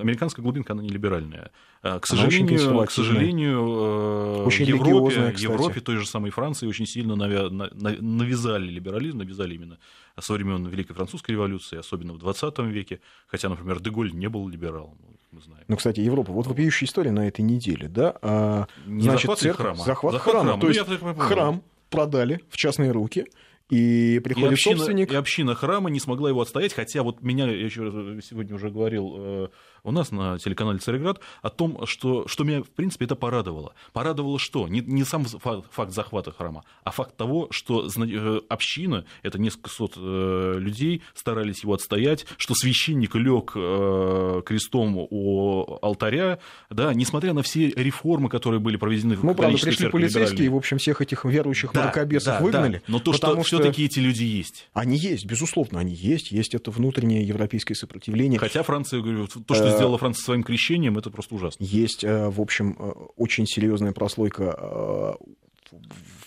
[0.00, 1.50] американская глубинка, она не либеральная.
[1.82, 6.86] Э, к сожалению, к сожалению э, очень в Европе, Европе, той же самой Франции очень
[6.86, 9.78] сильно навязали либерализм, навязали именно
[10.18, 14.98] со времен Великой Французской революции, особенно в 20 веке, хотя, например, Деголь не был либералом,
[15.30, 15.64] мы знаем.
[15.68, 18.16] Ну, кстати, Европа, вот вопиющая история на этой неделе, да?
[18.22, 19.84] А, значит, захват церковь, храма.
[19.84, 20.58] Захват, захват храма.
[20.58, 20.60] храма.
[20.60, 23.26] То ну, есть храм продали в частные руки,
[23.70, 25.12] и приходит и община, собственник.
[25.12, 29.14] И община храма не смогла его отстоять, хотя вот меня, я еще сегодня уже говорил,
[29.18, 29.48] э,
[29.84, 33.74] у нас на телеканале «Цареград» о том, что, что меня, в принципе, это порадовало.
[33.92, 34.68] Порадовало что?
[34.68, 39.94] Не, не сам факт захвата храма, а факт того, что э, община, это несколько сот
[39.96, 46.38] э, людей, старались его отстоять, что священник лег э, крестом у алтаря,
[46.70, 50.56] да, несмотря на все реформы, которые были проведены в Ну, правда, пришли полицейские, и, в
[50.56, 52.78] общем, всех этих верующих да, мракобесов да, выгнали.
[52.78, 52.82] Да.
[52.88, 54.68] Но то, что, что все-таки эти люди есть.
[54.72, 56.30] Они есть, безусловно, они есть.
[56.32, 58.38] Есть это внутреннее европейское сопротивление.
[58.38, 61.64] Хотя Франция, говорю, то, что сделала Франция своим крещением, это просто ужасно.
[61.64, 62.76] Есть, в общем,
[63.16, 65.16] очень серьезная прослойка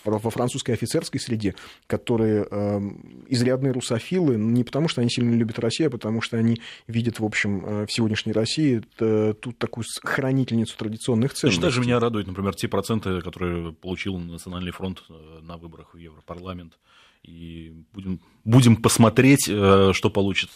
[0.04, 1.56] во французской офицерской среде,
[1.88, 2.80] которые э,
[3.28, 7.26] изрядные русофилы, не потому что они сильно любят Россию, а потому что они видят, в
[7.26, 11.62] общем, э, в сегодняшней России э, тут такую хранительницу традиционных ценностей.
[11.62, 16.78] Даже меня радует, например, те проценты, которые получил Национальный фронт э, на выборах в Европарламент.
[17.24, 20.50] И будем, будем посмотреть, э, что получит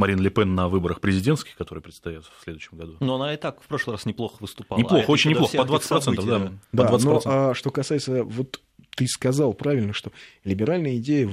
[0.00, 2.96] Марин Ле Пен на выборах президентских, которые предстоят в следующем году.
[3.00, 4.78] Но она и так в прошлый раз неплохо выступала.
[4.78, 6.52] Неплохо, а очень неплохо, по 20%, событий, да.
[6.72, 7.04] Да, по 20%.
[7.04, 8.60] но а, что касается, вот
[8.96, 10.10] ты сказал правильно, что
[10.42, 11.30] либеральная идея,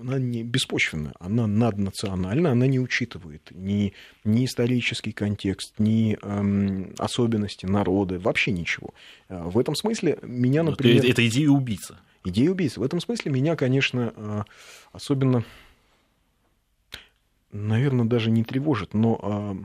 [0.00, 3.92] она не беспочвенна, она наднациональна, она не учитывает ни,
[4.24, 8.94] ни исторический контекст, ни эм, особенности народа, вообще ничего.
[9.28, 10.98] А, в этом смысле меня, например...
[10.98, 12.00] Это, это идея убийца.
[12.24, 12.80] Идея убийца.
[12.80, 14.44] В этом смысле меня, конечно, а,
[14.92, 15.44] особенно
[17.52, 19.56] наверное, даже не тревожит, но а,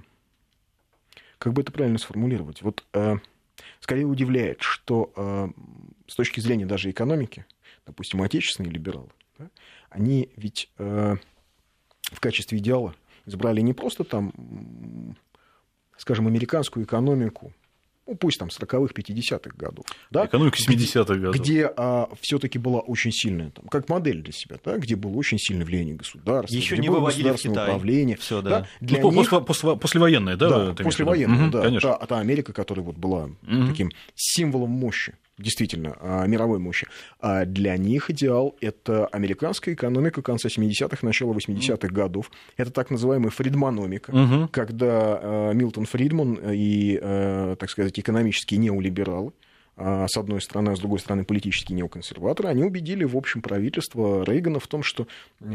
[1.38, 2.62] как бы это правильно сформулировать?
[2.62, 3.18] Вот а,
[3.80, 5.50] скорее удивляет, что а,
[6.08, 7.46] с точки зрения даже экономики,
[7.86, 9.50] допустим, отечественные либералы, да,
[9.90, 11.16] они ведь а,
[12.04, 15.16] в качестве идеала избрали не просто там,
[15.98, 17.54] скажем, американскую экономику,
[18.12, 19.86] ну, пусть там 40-х, 50-х годов.
[20.10, 20.26] Да?
[20.26, 21.36] Экономика 70-х годов.
[21.36, 25.40] Где а, все-таки была очень сильная, там, как модель для себя, да, где было очень
[25.40, 27.68] сильное влияние государства, Еще где не было государственное Китай.
[27.70, 28.18] управление.
[28.18, 28.50] Все, да.
[28.50, 28.68] да.
[28.82, 29.30] Для ну, них...
[29.30, 30.74] после, после, послевоенное, да?
[30.74, 31.62] Да, послевоенное, угу, да.
[31.62, 31.90] Конечно.
[31.94, 33.68] Та, та Америка, которая вот была угу.
[33.68, 36.88] таким символом мощи действительно а, мировой мощи.
[37.20, 42.32] А для них идеал– это американская экономика конца 70-х, начала 80-х годов.
[42.58, 44.48] Это так называемая фридманомика, угу.
[44.52, 46.98] когда а, Милтон Фридман и,
[47.60, 49.41] так сказать, экономические неолибералы– а,
[49.78, 54.60] с одной стороны, а с другой стороны политические неоконсерваторы, они убедили, в общем, правительство Рейгана
[54.60, 55.08] в том, что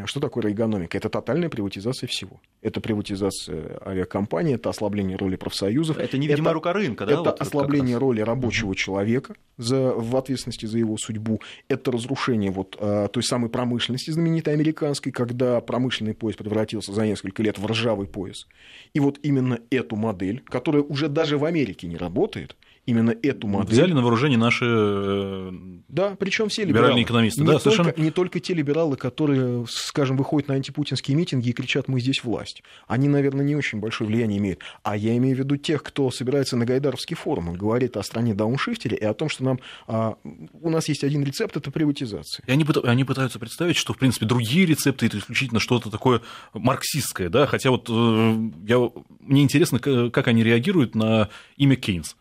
[0.07, 0.97] что такое рейгономика?
[0.97, 2.41] Это тотальная приватизация всего.
[2.63, 5.99] Это приватизация авиакомпании, это ослабление роли профсоюзов.
[5.99, 7.13] Это невидимая это, рука рынка, да?
[7.13, 8.75] Это вот ослабление роли рабочего угу.
[8.75, 11.41] человека за, в ответственности за его судьбу.
[11.69, 17.43] Это разрушение вот а, той самой промышленности знаменитой американской, когда промышленный пояс превратился за несколько
[17.43, 18.47] лет в ржавый пояс.
[18.95, 23.73] И вот именно эту модель, которая уже даже в Америке не работает, именно эту модель.
[23.73, 25.53] Взяли на вооружение наши э,
[25.89, 27.41] да, причем все либеральные экономисты.
[27.41, 28.03] Не, да, только, совершенно...
[28.03, 32.63] не только те либералы, которые, скажем, выходят на антипутинские митинги и кричат «мы здесь власть».
[32.87, 34.61] Они, наверное, не очень большое влияние имеют.
[34.83, 38.35] А я имею в виду тех, кто собирается на Гайдаровский форум и говорит о стране
[38.35, 40.17] дауншифтере и о том, что нам, а,
[40.61, 42.45] у нас есть один рецепт– это приватизация.
[42.47, 46.21] И они, они пытаются представить, что, в принципе, другие рецепты– это исключительно что-то такое
[46.53, 47.29] марксистское.
[47.29, 47.47] Да?
[47.47, 52.17] Хотя вот э, я, мне интересно, как они реагируют на имя Кейнс.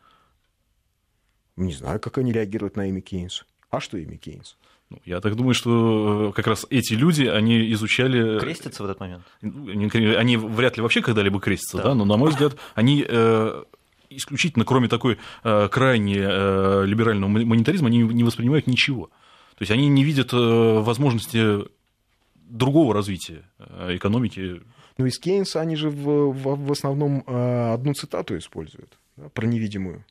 [1.57, 3.45] Не знаю, как они реагируют на имя Кейнс.
[3.69, 4.57] А что имя Кейнс?
[4.89, 8.39] Ну, я так думаю, что э, как раз эти люди, они изучали...
[8.39, 9.23] Крестятся в этот момент?
[9.41, 11.83] Они, они вряд ли вообще когда-либо крестятся, да.
[11.83, 13.63] да, но, на мой взгляд, они э,
[14.09, 19.07] исключительно, кроме такой э, крайне э, либерального монетаризма, они не воспринимают ничего.
[19.55, 21.65] То есть они не видят э, возможности
[22.35, 24.61] другого развития э, экономики.
[24.97, 29.47] Ну, из Кейнса они же в, в, в основном э, одну цитату используют, да, про
[29.47, 30.05] невидимую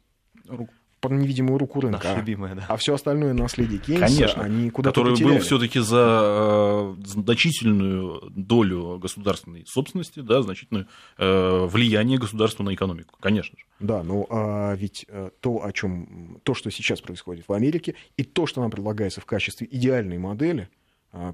[0.48, 0.72] руку
[1.04, 2.00] про невидимую руку рынка.
[2.02, 2.64] Наша любимая, да.
[2.68, 5.34] А все остальное наследие Кейнса, Конечно, они куда-то Который потеряли.
[5.34, 10.86] был все-таки за э, значительную долю государственной собственности, да, значительное
[11.18, 13.64] э, влияние государства на экономику, конечно же.
[13.80, 18.24] Да, ну а ведь э, то, о чем, то, что сейчас происходит в Америке, и
[18.24, 20.68] то, что нам предлагается в качестве идеальной модели–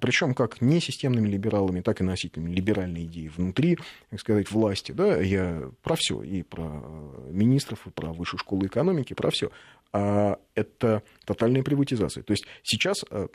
[0.00, 3.78] Причем как не системными либералами, так и носителями либеральной идеи внутри,
[4.10, 4.92] так сказать, власти.
[4.92, 6.84] Да, я про все, и про
[7.30, 9.50] министров, и про высшую школу экономики, про все.
[9.92, 12.22] А это тотальная приватизация.
[12.22, 13.28] То есть сейчас а,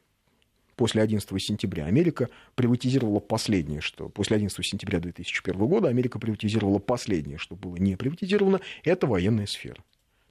[0.76, 7.38] после 11 сентября Америка приватизировала последнее, что после 11 сентября 2001 года Америка приватизировала последнее,
[7.38, 9.84] что было не приватизировано, это военная сфера.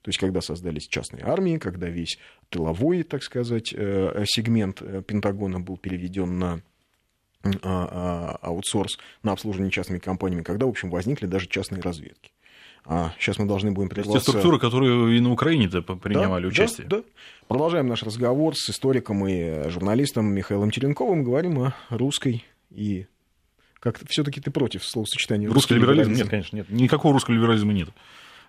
[0.04, 2.18] То есть, когда создались частные армии, когда весь
[2.50, 6.60] тыловой, так сказать, э, сегмент э, Пентагона был переведен на
[7.62, 12.32] аутсорс на обслуживание частными компаниями, когда, в общем, возникли даже частные разведки.
[12.84, 14.20] А сейчас мы должны будем прерваться...
[14.20, 16.86] Те структуры, которые и на Украине-то принимали да, участие.
[16.86, 17.04] Да, да.
[17.48, 21.24] Продолжаем наш разговор с историком и журналистом Михаилом Теренковым.
[21.24, 23.06] Говорим о русской и
[23.80, 26.10] Как все-таки ты против словосочетания русский, русский либерализм?
[26.10, 26.22] либерализм?
[26.22, 26.68] Нет, конечно, нет.
[26.68, 27.88] Никакого русского либерализма нет.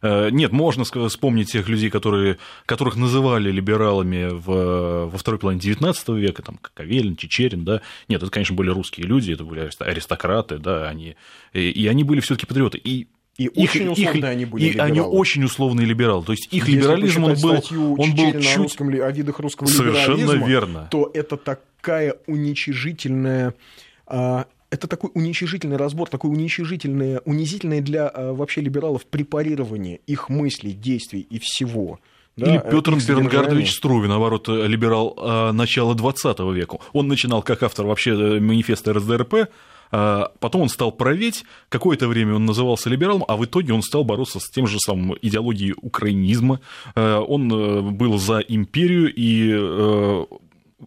[0.01, 6.17] Э, нет, можно вспомнить тех людей, которые, которых называли либералами в, во второй половине XIX
[6.19, 7.81] века, там, Кавелин, Чечерин, да.
[8.07, 11.15] Нет, это, конечно, были русские люди, это были аристократы, да, они,
[11.53, 12.77] и, и они были все таки патриоты.
[12.77, 14.89] И и их, очень условно их, они были И либералы.
[14.91, 16.23] они очень условные либералы.
[16.23, 17.61] То есть их Если либерализм, он был,
[17.97, 18.57] он был чуть...
[18.57, 20.87] русском, о видах русского Совершенно верно.
[20.89, 23.53] то это такая уничижительная
[24.07, 30.73] а, это такой уничижительный разбор, такое уничижительное, унизительное для а, вообще либералов препарирование их мыслей,
[30.73, 31.99] действий и всего.
[32.35, 36.79] Да, Или Петр Бернгардович Струве, наоборот, либерал а, начала 20 века.
[36.93, 39.49] Он начинал как автор вообще э, манифеста РСДРП,
[39.91, 44.03] а, потом он стал править, какое-то время он назывался либералом, а в итоге он стал
[44.03, 46.59] бороться с тем же самым идеологией украинизма.
[46.95, 50.25] А, он э, был за империю и э,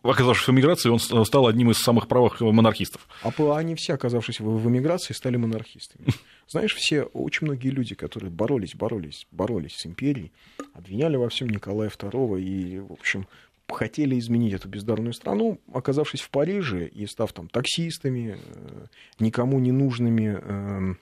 [0.03, 3.07] оказавшись в эмиграции, он стал одним из самых правых монархистов.
[3.23, 6.07] А они все, оказавшись в эмиграции, стали монархистами.
[6.49, 10.33] Знаешь, все, очень многие люди, которые боролись, боролись, боролись с империей,
[10.75, 13.27] обвиняли во всем Николая II и, в общем,
[13.69, 18.87] хотели изменить эту бездарную страну, оказавшись в Париже и став там таксистами, э,
[19.19, 20.99] никому не нужными эм,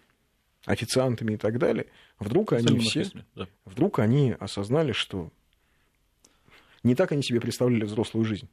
[0.64, 1.86] официантами и так далее,
[2.18, 3.47] вдруг они все, да.
[3.64, 5.30] вдруг они осознали, что
[6.82, 8.49] не так они себе представляли взрослую жизнь.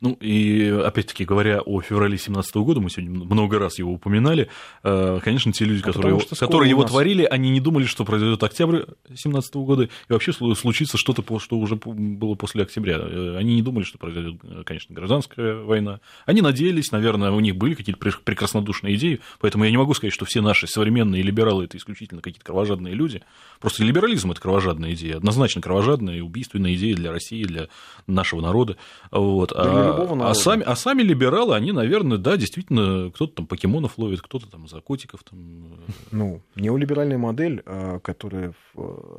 [0.00, 4.48] Ну и опять-таки говоря о феврале 2017 года, мы сегодня много раз его упоминали,
[4.84, 6.90] э, конечно, те люди, а которые, его, которые его нас...
[6.90, 11.74] творили, они не думали, что произойдет октябрь 2017 года, и вообще случится что-то, что уже
[11.74, 12.98] было после октября.
[13.00, 15.98] Э, они не думали, что произойдет, э, конечно, гражданская война.
[16.26, 20.24] Они надеялись, наверное, у них были какие-то прекраснодушные идеи, поэтому я не могу сказать, что
[20.26, 23.22] все наши современные либералы это исключительно какие-то кровожадные люди.
[23.58, 27.66] Просто либерализм это кровожадная идея, однозначно кровожадная и убийственная идея для России, для
[28.06, 28.76] нашего народа.
[29.10, 29.52] Вот.
[29.56, 29.87] А
[30.30, 34.68] а, сами, а сами либералы, они, наверное, да, действительно, кто-то там покемонов ловит, кто-то там
[34.68, 35.22] за котиков.
[35.24, 35.74] Там...
[35.74, 35.92] Э.
[36.12, 38.54] Ну, неолиберальная модель, а, которая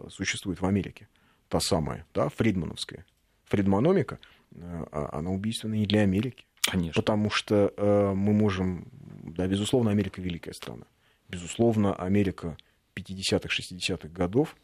[0.09, 1.07] существует в Америке,
[1.47, 3.05] та самая, да, фридмановская,
[3.45, 4.19] фридманомика,
[4.51, 6.45] э, а, она убийственна и для Америки.
[6.61, 7.01] Конечно.
[7.01, 8.87] Потому что э, мы можем,
[9.23, 10.85] да, безусловно, Америка великая страна.
[11.27, 12.57] Безусловно, Америка
[12.95, 14.55] 50-х, 60-х годов,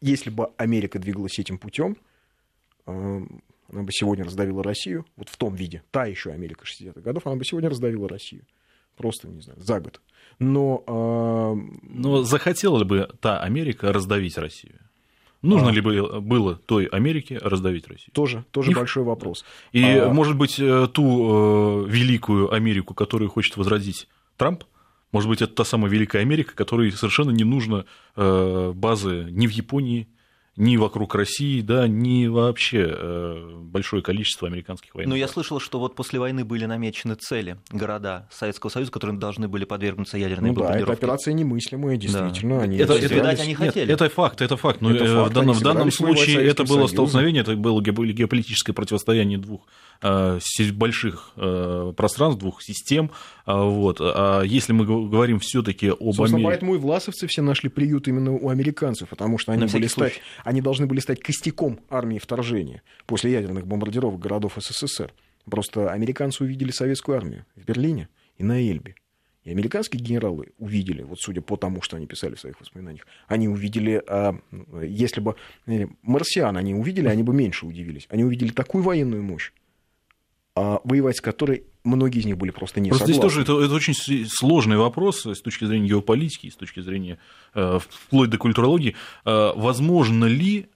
[0.00, 1.96] если бы Америка двигалась этим путем,
[3.70, 7.36] она бы сегодня раздавила Россию, вот в том виде, та еще Америка 60-х годов, она
[7.36, 8.44] бы сегодня раздавила Россию.
[8.96, 10.00] Просто, не знаю, за год.
[10.38, 10.84] Но...
[10.86, 11.54] Э...
[11.82, 14.78] Но захотела бы та Америка раздавить Россию?
[15.40, 15.72] Нужно а...
[15.72, 18.12] ли было той Америке раздавить Россию?
[18.12, 18.74] Тоже, тоже И...
[18.74, 19.44] большой вопрос.
[19.72, 20.08] И, а...
[20.12, 24.64] может быть, э, ту э, великую Америку, которую хочет возродить Трамп,
[25.10, 27.84] может быть, это та самая великая Америка, которой совершенно не нужно
[28.16, 30.08] э, базы ни в Японии,
[30.56, 35.10] ни вокруг России, да, ни вообще э, большое количество американских военных.
[35.10, 39.48] Но я слышал, что вот после войны были намечены цели, города Советского Союза, которые должны
[39.48, 40.86] были подвергнуться ядерной ну, бомбардировке.
[40.86, 42.58] Да, это операция немыслимая, действительно.
[42.58, 42.64] Да.
[42.64, 43.92] Они это, это, видать, они хотели.
[43.92, 44.82] Это, это факт, это факт.
[44.82, 48.74] Но это э, факт, в данном, в данном случае это было столкновение, это было геополитическое
[48.74, 49.66] противостояние двух
[50.72, 53.10] больших э, пространств, двух систем.
[53.44, 53.98] А, вот.
[54.00, 56.44] А если мы говорим все-таки об Америке...
[56.44, 60.60] поэтому и власовцы все нашли приют именно у американцев, потому что они, были стать, они
[60.60, 65.12] должны были стать костяком армии вторжения после ядерных бомбардировок городов СССР.
[65.44, 68.94] Просто американцы увидели советскую армию в Берлине и на Эльбе.
[69.44, 73.48] И американские генералы увидели, вот судя по тому, что они писали в своих воспоминаниях, они
[73.48, 74.38] увидели, а,
[74.82, 75.34] если бы
[75.66, 78.06] э, марсиан они увидели, они бы меньше удивились.
[78.08, 79.52] Они увидели такую военную мощь,
[80.54, 83.30] воевать с которой многие из них были просто не просто согласны.
[83.30, 83.94] Здесь тоже это, это очень
[84.28, 87.18] сложный вопрос с точки зрения геополитики, с точки зрения
[87.54, 88.94] э, вплоть до культурологии.
[89.24, 90.66] Э, возможно ли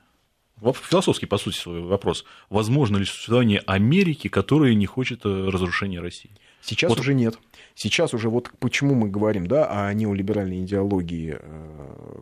[0.61, 2.25] философский, по сути, свой вопрос.
[2.49, 6.31] Возможно ли существование Америки, которая не хочет э, разрушения России?
[6.63, 6.99] Сейчас вот.
[6.99, 7.39] уже нет.
[7.75, 11.39] Сейчас уже вот почему мы говорим да, о неолиберальной идеологии,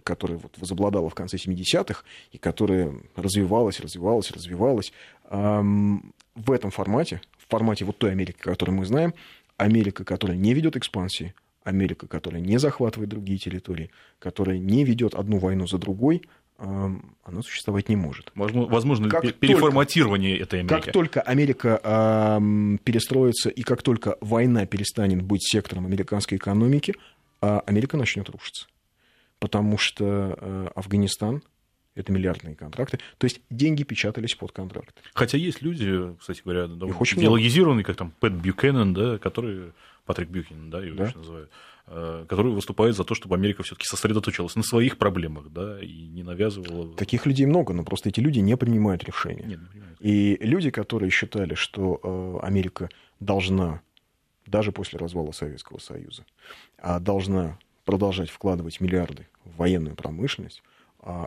[0.02, 2.02] которая вот возобладала в конце 70-х
[2.32, 4.92] и которая развивалась, развивалась, развивалась.
[5.30, 9.14] В этом формате, в формате вот той Америки, которую мы знаем,
[9.56, 15.38] Америка, которая не ведет экспансии, Америка, которая не захватывает другие территории, которая не ведет одну
[15.38, 16.22] войну за другой,
[16.56, 18.30] она существовать не может.
[18.34, 20.84] Возможно, как переформатирование только, этой Америки.
[20.84, 26.94] Как только Америка э, перестроится и как только война перестанет быть сектором американской экономики,
[27.42, 28.66] э, Америка начнет рушиться.
[29.40, 31.42] Потому что э, Афганистан
[31.94, 32.98] это миллиардные контракты.
[33.18, 34.94] То есть деньги печатались под контракт.
[35.14, 39.72] Хотя есть люди, кстати говоря, идеологизированные, как там Пэт Бьюкеннон, да, которые
[40.04, 41.12] Патрик Бьюкин, да, его да?
[41.14, 41.50] называют,
[41.86, 46.22] э, который выступает за то, чтобы Америка все-таки сосредоточилась на своих проблемах, да, и не
[46.22, 46.94] навязывала.
[46.94, 49.44] Таких людей много, но просто эти люди не принимают решения.
[49.44, 49.98] Нет, не принимают.
[50.00, 52.00] И люди, которые считали, что
[52.42, 52.90] э, Америка
[53.20, 53.80] должна
[54.46, 56.26] даже после развала Советского Союза,
[56.78, 60.62] а должна продолжать вкладывать миллиарды в военную промышленность,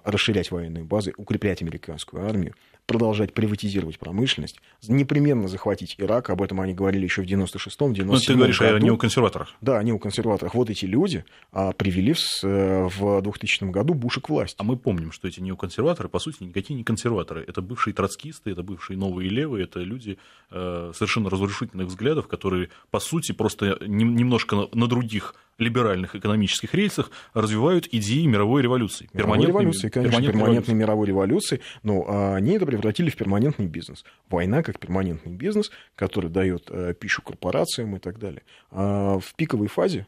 [0.03, 2.55] расширять военные базы, укреплять американскую армию,
[2.87, 8.17] продолжать приватизировать промышленность, непременно захватить Ирак, об этом они говорили еще в 96-м, 97-м Ну,
[8.17, 8.75] ты говоришь году.
[8.75, 9.53] о неоконсерваторах.
[9.61, 10.55] Да, о неоконсерваторах.
[10.55, 14.55] Вот эти люди а, привели в, э, в 2000 году Буша к власти.
[14.59, 17.43] А мы помним, что эти неоконсерваторы, по сути, никакие не консерваторы.
[17.45, 20.17] Это бывшие троцкисты, это бывшие новые левые, это люди
[20.51, 27.11] э, совершенно разрушительных взглядов, которые, по сути, просто немножко на, на других либеральных экономических рельсах
[27.33, 29.09] развивают идеи мировой революции.
[29.13, 34.05] Мировой революции, конечно, перманентной, перманентной мировой революции, но а, они это превратили в перманентный бизнес.
[34.29, 38.43] Война как перманентный бизнес, который дает а, пищу корпорациям и так далее.
[38.71, 40.05] А в пиковой фазе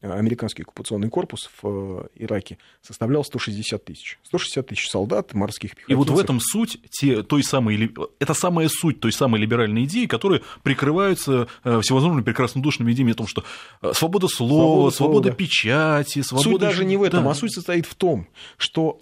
[0.00, 4.18] американский оккупационный корпус в э, Ираке составлял 160 тысяч.
[4.24, 5.90] 160 тысяч солдат, морских пехотинцев.
[5.90, 10.06] И вот в этом суть те, той самой, это самая суть той самой либеральной идеи,
[10.06, 13.44] которые прикрываются э, всевозможными прекраснодушными идеями о том, что
[13.82, 16.50] э, свобода слова, свобода, свобода печати, свобода...
[16.50, 17.30] Суть даже не в этом, да.
[17.30, 19.00] а суть состоит в том, что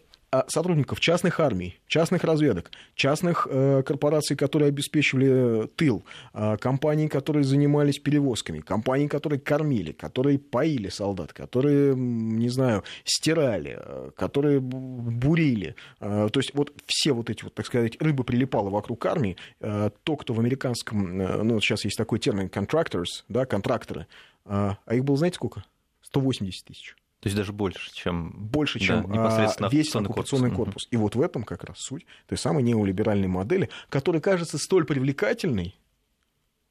[0.49, 7.45] сотрудников частных армий, частных разведок, частных э, корпораций, которые обеспечивали э, тыл, э, компаний, которые
[7.45, 15.75] занимались перевозками, компаний, которые кормили, которые поили солдат, которые, не знаю, стирали, э, которые бурили.
[16.01, 19.37] То есть вот все вот эти, вот, так сказать, рыба прилипала вокруг армии.
[19.61, 24.07] То, кто в американском, ну, сейчас есть такой термин contractors, да, контракторы,
[24.45, 25.65] а их было, знаете, сколько?
[26.03, 26.97] 180 тысяч.
[27.23, 30.65] То есть даже больше, чем, больше, чем да, непосредственно весь оккупационный корпус.
[30.65, 30.89] корпус.
[30.91, 35.77] И вот в этом как раз суть той самой неолиберальной модели, которая кажется столь привлекательной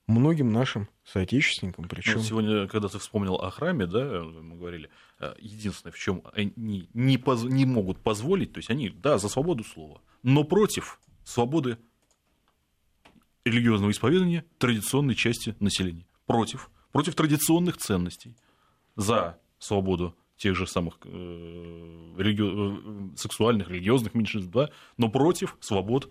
[0.08, 1.88] многим нашим соотечественникам.
[1.88, 2.16] Причем...
[2.18, 4.90] Ну, сегодня, когда ты вспомнил о храме, да, мы говорили,
[5.22, 7.44] э, единственное, в чем они не, поз...
[7.44, 11.78] не могут позволить, то есть они, да, за свободу слова, но против свободы
[13.46, 16.06] религиозного исповедания традиционной части населения.
[16.26, 16.70] Против.
[16.92, 18.36] Против традиционных ценностей.
[18.98, 21.08] За свободу тех же самых э,
[22.18, 22.42] религи...
[22.44, 26.10] Э, сексуальных, религиозных меньшинств, да, но против свобод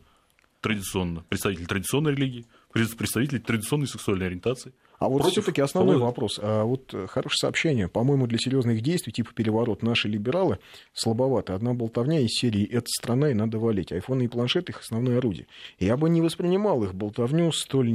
[0.61, 4.73] традиционно, представителей традиционной религии, представителей традиционной сексуальной ориентации.
[4.99, 6.11] А вот все-таки основной свободы.
[6.11, 6.39] вопрос.
[6.43, 7.89] А вот хорошее сообщение.
[7.89, 10.59] По-моему, для серьезных действий, типа переворот, наши либералы
[10.93, 11.55] слабоваты.
[11.55, 13.93] Одна болтовня из серии «Это страна, и надо валить».
[13.93, 15.47] Айфоны и планшеты– их основное орудие.
[15.79, 17.89] Я бы не воспринимал их болтовню столь,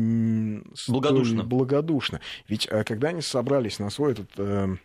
[0.88, 1.38] благодушно.
[1.38, 2.22] столь благодушно.
[2.48, 4.76] Ведь а, когда они собрались на свой этот э,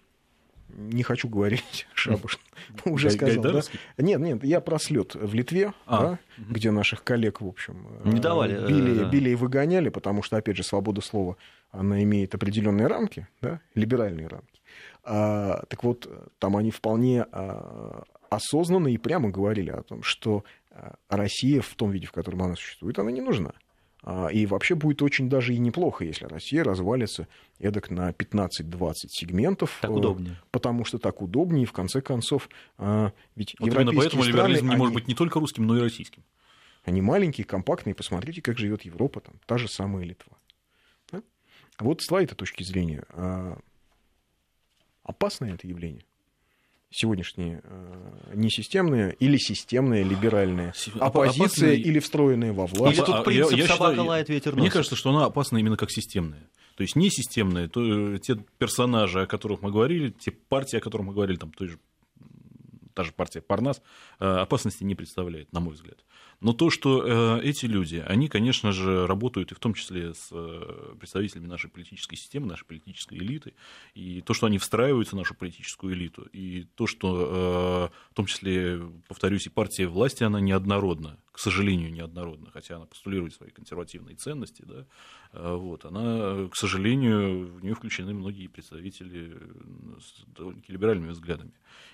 [0.76, 2.38] не хочу говорить, Шабуш
[2.84, 3.42] уже сказал.
[3.42, 3.60] Да?
[3.98, 6.52] Нет, нет, я про слет в Литве, а, да, угу.
[6.52, 10.36] где наших коллег, в общем, не э, давали, били, э, били и выгоняли, потому что,
[10.36, 11.36] опять же, свобода слова,
[11.70, 14.60] она имеет определенные рамки, да, либеральные рамки.
[15.04, 16.08] А, так вот,
[16.38, 20.44] там они вполне а, осознанно и прямо говорили о том, что
[21.08, 23.52] Россия в том виде, в котором она существует, она не нужна.
[24.02, 27.28] А, и вообще будет очень даже и неплохо, если Россия развалится
[27.58, 29.78] эдак на 15-20 сегментов.
[29.80, 30.40] Так удобнее.
[30.50, 32.48] Потому что так удобнее, в конце концов,
[32.78, 34.78] а, ведь вот именно поэтому страны, либерализм не они...
[34.78, 36.22] может быть не только русским, но и российским.
[36.84, 40.38] Они маленькие, компактные, посмотрите, как живет Европа, там, та же самая Литва.
[41.12, 41.22] Да?
[41.78, 43.58] Вот с этой точки зрения, а,
[45.02, 46.04] опасное это явление
[46.90, 51.76] сегодняшние э, несистемные или системные либеральные оппозиция опасные...
[51.78, 52.98] или встроенные во власть.
[52.98, 55.76] Или тут принцип я, я собака считаю, лает, ветер Мне кажется, что она опасна именно
[55.76, 56.50] как системная.
[56.76, 61.06] То есть не системные, то, те персонажи, о которых мы говорили, те партии, о которых
[61.08, 61.78] мы говорили, там той же
[63.00, 63.80] та же партия Парнас,
[64.18, 66.04] э, опасности не представляет, на мой взгляд.
[66.40, 70.28] Но то, что э, эти люди, они, конечно же, работают и в том числе с
[70.32, 73.54] э, представителями нашей политической системы, нашей политической элиты,
[73.94, 78.82] и то, что они встраиваются в нашу политическую элиту, и то, что в том числе,
[79.08, 84.62] повторюсь, и партия власти, она неоднородна, к сожалению, неоднородна, хотя она постулирует свои консервативные ценности,
[84.62, 84.84] да,
[85.32, 89.40] вот, она, к сожалению, в нее включены многие представители
[89.98, 91.52] с довольно либеральными взглядами.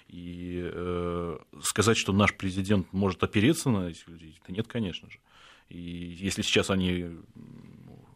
[0.09, 5.21] И э, сказать, что наш президент может опереться на этих людей, да нет, конечно же.
[5.69, 7.17] И если сейчас они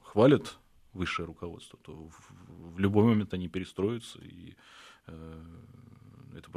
[0.03, 0.59] хвалят
[0.95, 4.57] высшее руководство, то в, в любой момент они перестроятся, и
[5.07, 5.45] э,
[6.41, 6.51] это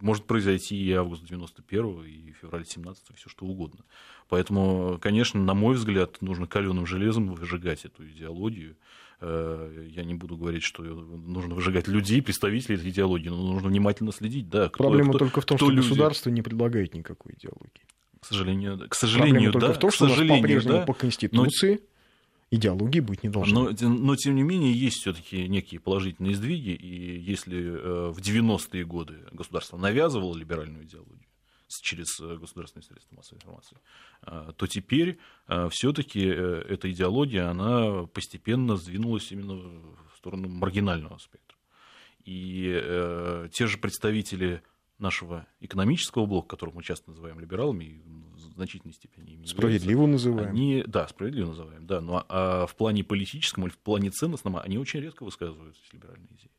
[0.00, 3.84] может произойти и август 91 и февраль 17 все что угодно.
[4.28, 8.76] Поэтому, конечно, на мой взгляд, нужно каленым железом выжигать эту идеологию,
[9.20, 14.12] Э, я не буду говорить, что нужно выжигать людей, представителей этой идеологии, но нужно внимательно
[14.12, 14.48] следить.
[14.48, 15.88] Да, кто, Проблема кто, только в том, кто что люди...
[15.88, 17.84] государство не предлагает никакой идеологии.
[18.20, 19.74] К сожалению, к сожалению, Проблема да.
[19.74, 21.97] в том, что по-прежнему да, по Конституции но...
[22.50, 23.70] идеологии быть не должно.
[23.70, 28.84] Но, но, тем не менее, есть все-таки некие положительные сдвиги, и если э, в 90-е
[28.84, 31.28] годы государство навязывало либеральную идеологию,
[31.82, 33.76] через э, государственные средства массовой информации,
[34.22, 35.18] а, то теперь
[35.70, 41.58] все-таки э, эта идеология, она постепенно сдвинулась именно в сторону маргинального спектра.
[42.24, 44.62] И э, те же представители
[44.98, 48.02] нашего экономического блока, которого мы часто называем либералами,
[48.58, 50.50] значительной степени ими Справедливо называем.
[50.50, 54.78] Они, да, справедливо называем, да, но а в плане политическом или в плане ценностном они
[54.78, 56.50] очень редко высказывают эти либеральные идеи.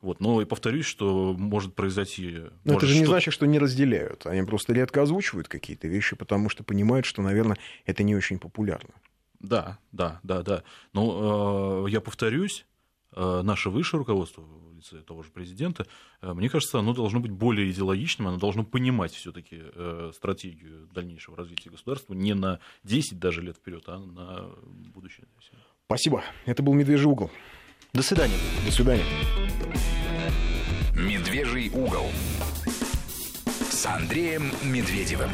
[0.00, 2.30] Вот, но и повторюсь, что может произойти...
[2.64, 4.26] Но может это же не значит, что не разделяют.
[4.26, 8.92] Они просто редко озвучивают какие-то вещи, потому что понимают, что, наверное, это не очень популярно.
[9.40, 10.62] Да, да, да, да.
[10.92, 12.66] Но э, я повторюсь,
[13.16, 15.86] наше высшее руководство в лице того же президента,
[16.20, 21.36] э, мне кажется, оно должно быть более идеологичным, оно должно понимать все-таки э, стратегию дальнейшего
[21.36, 24.50] развития государства не на 10 даже лет вперед, а на
[24.92, 25.26] будущее.
[25.86, 26.22] Спасибо.
[26.46, 27.30] Это был «Медвежий угол».
[27.92, 28.36] До свидания.
[28.64, 29.04] До свидания.
[30.94, 32.06] «Медвежий угол»
[33.70, 35.30] с Андреем Медведевым.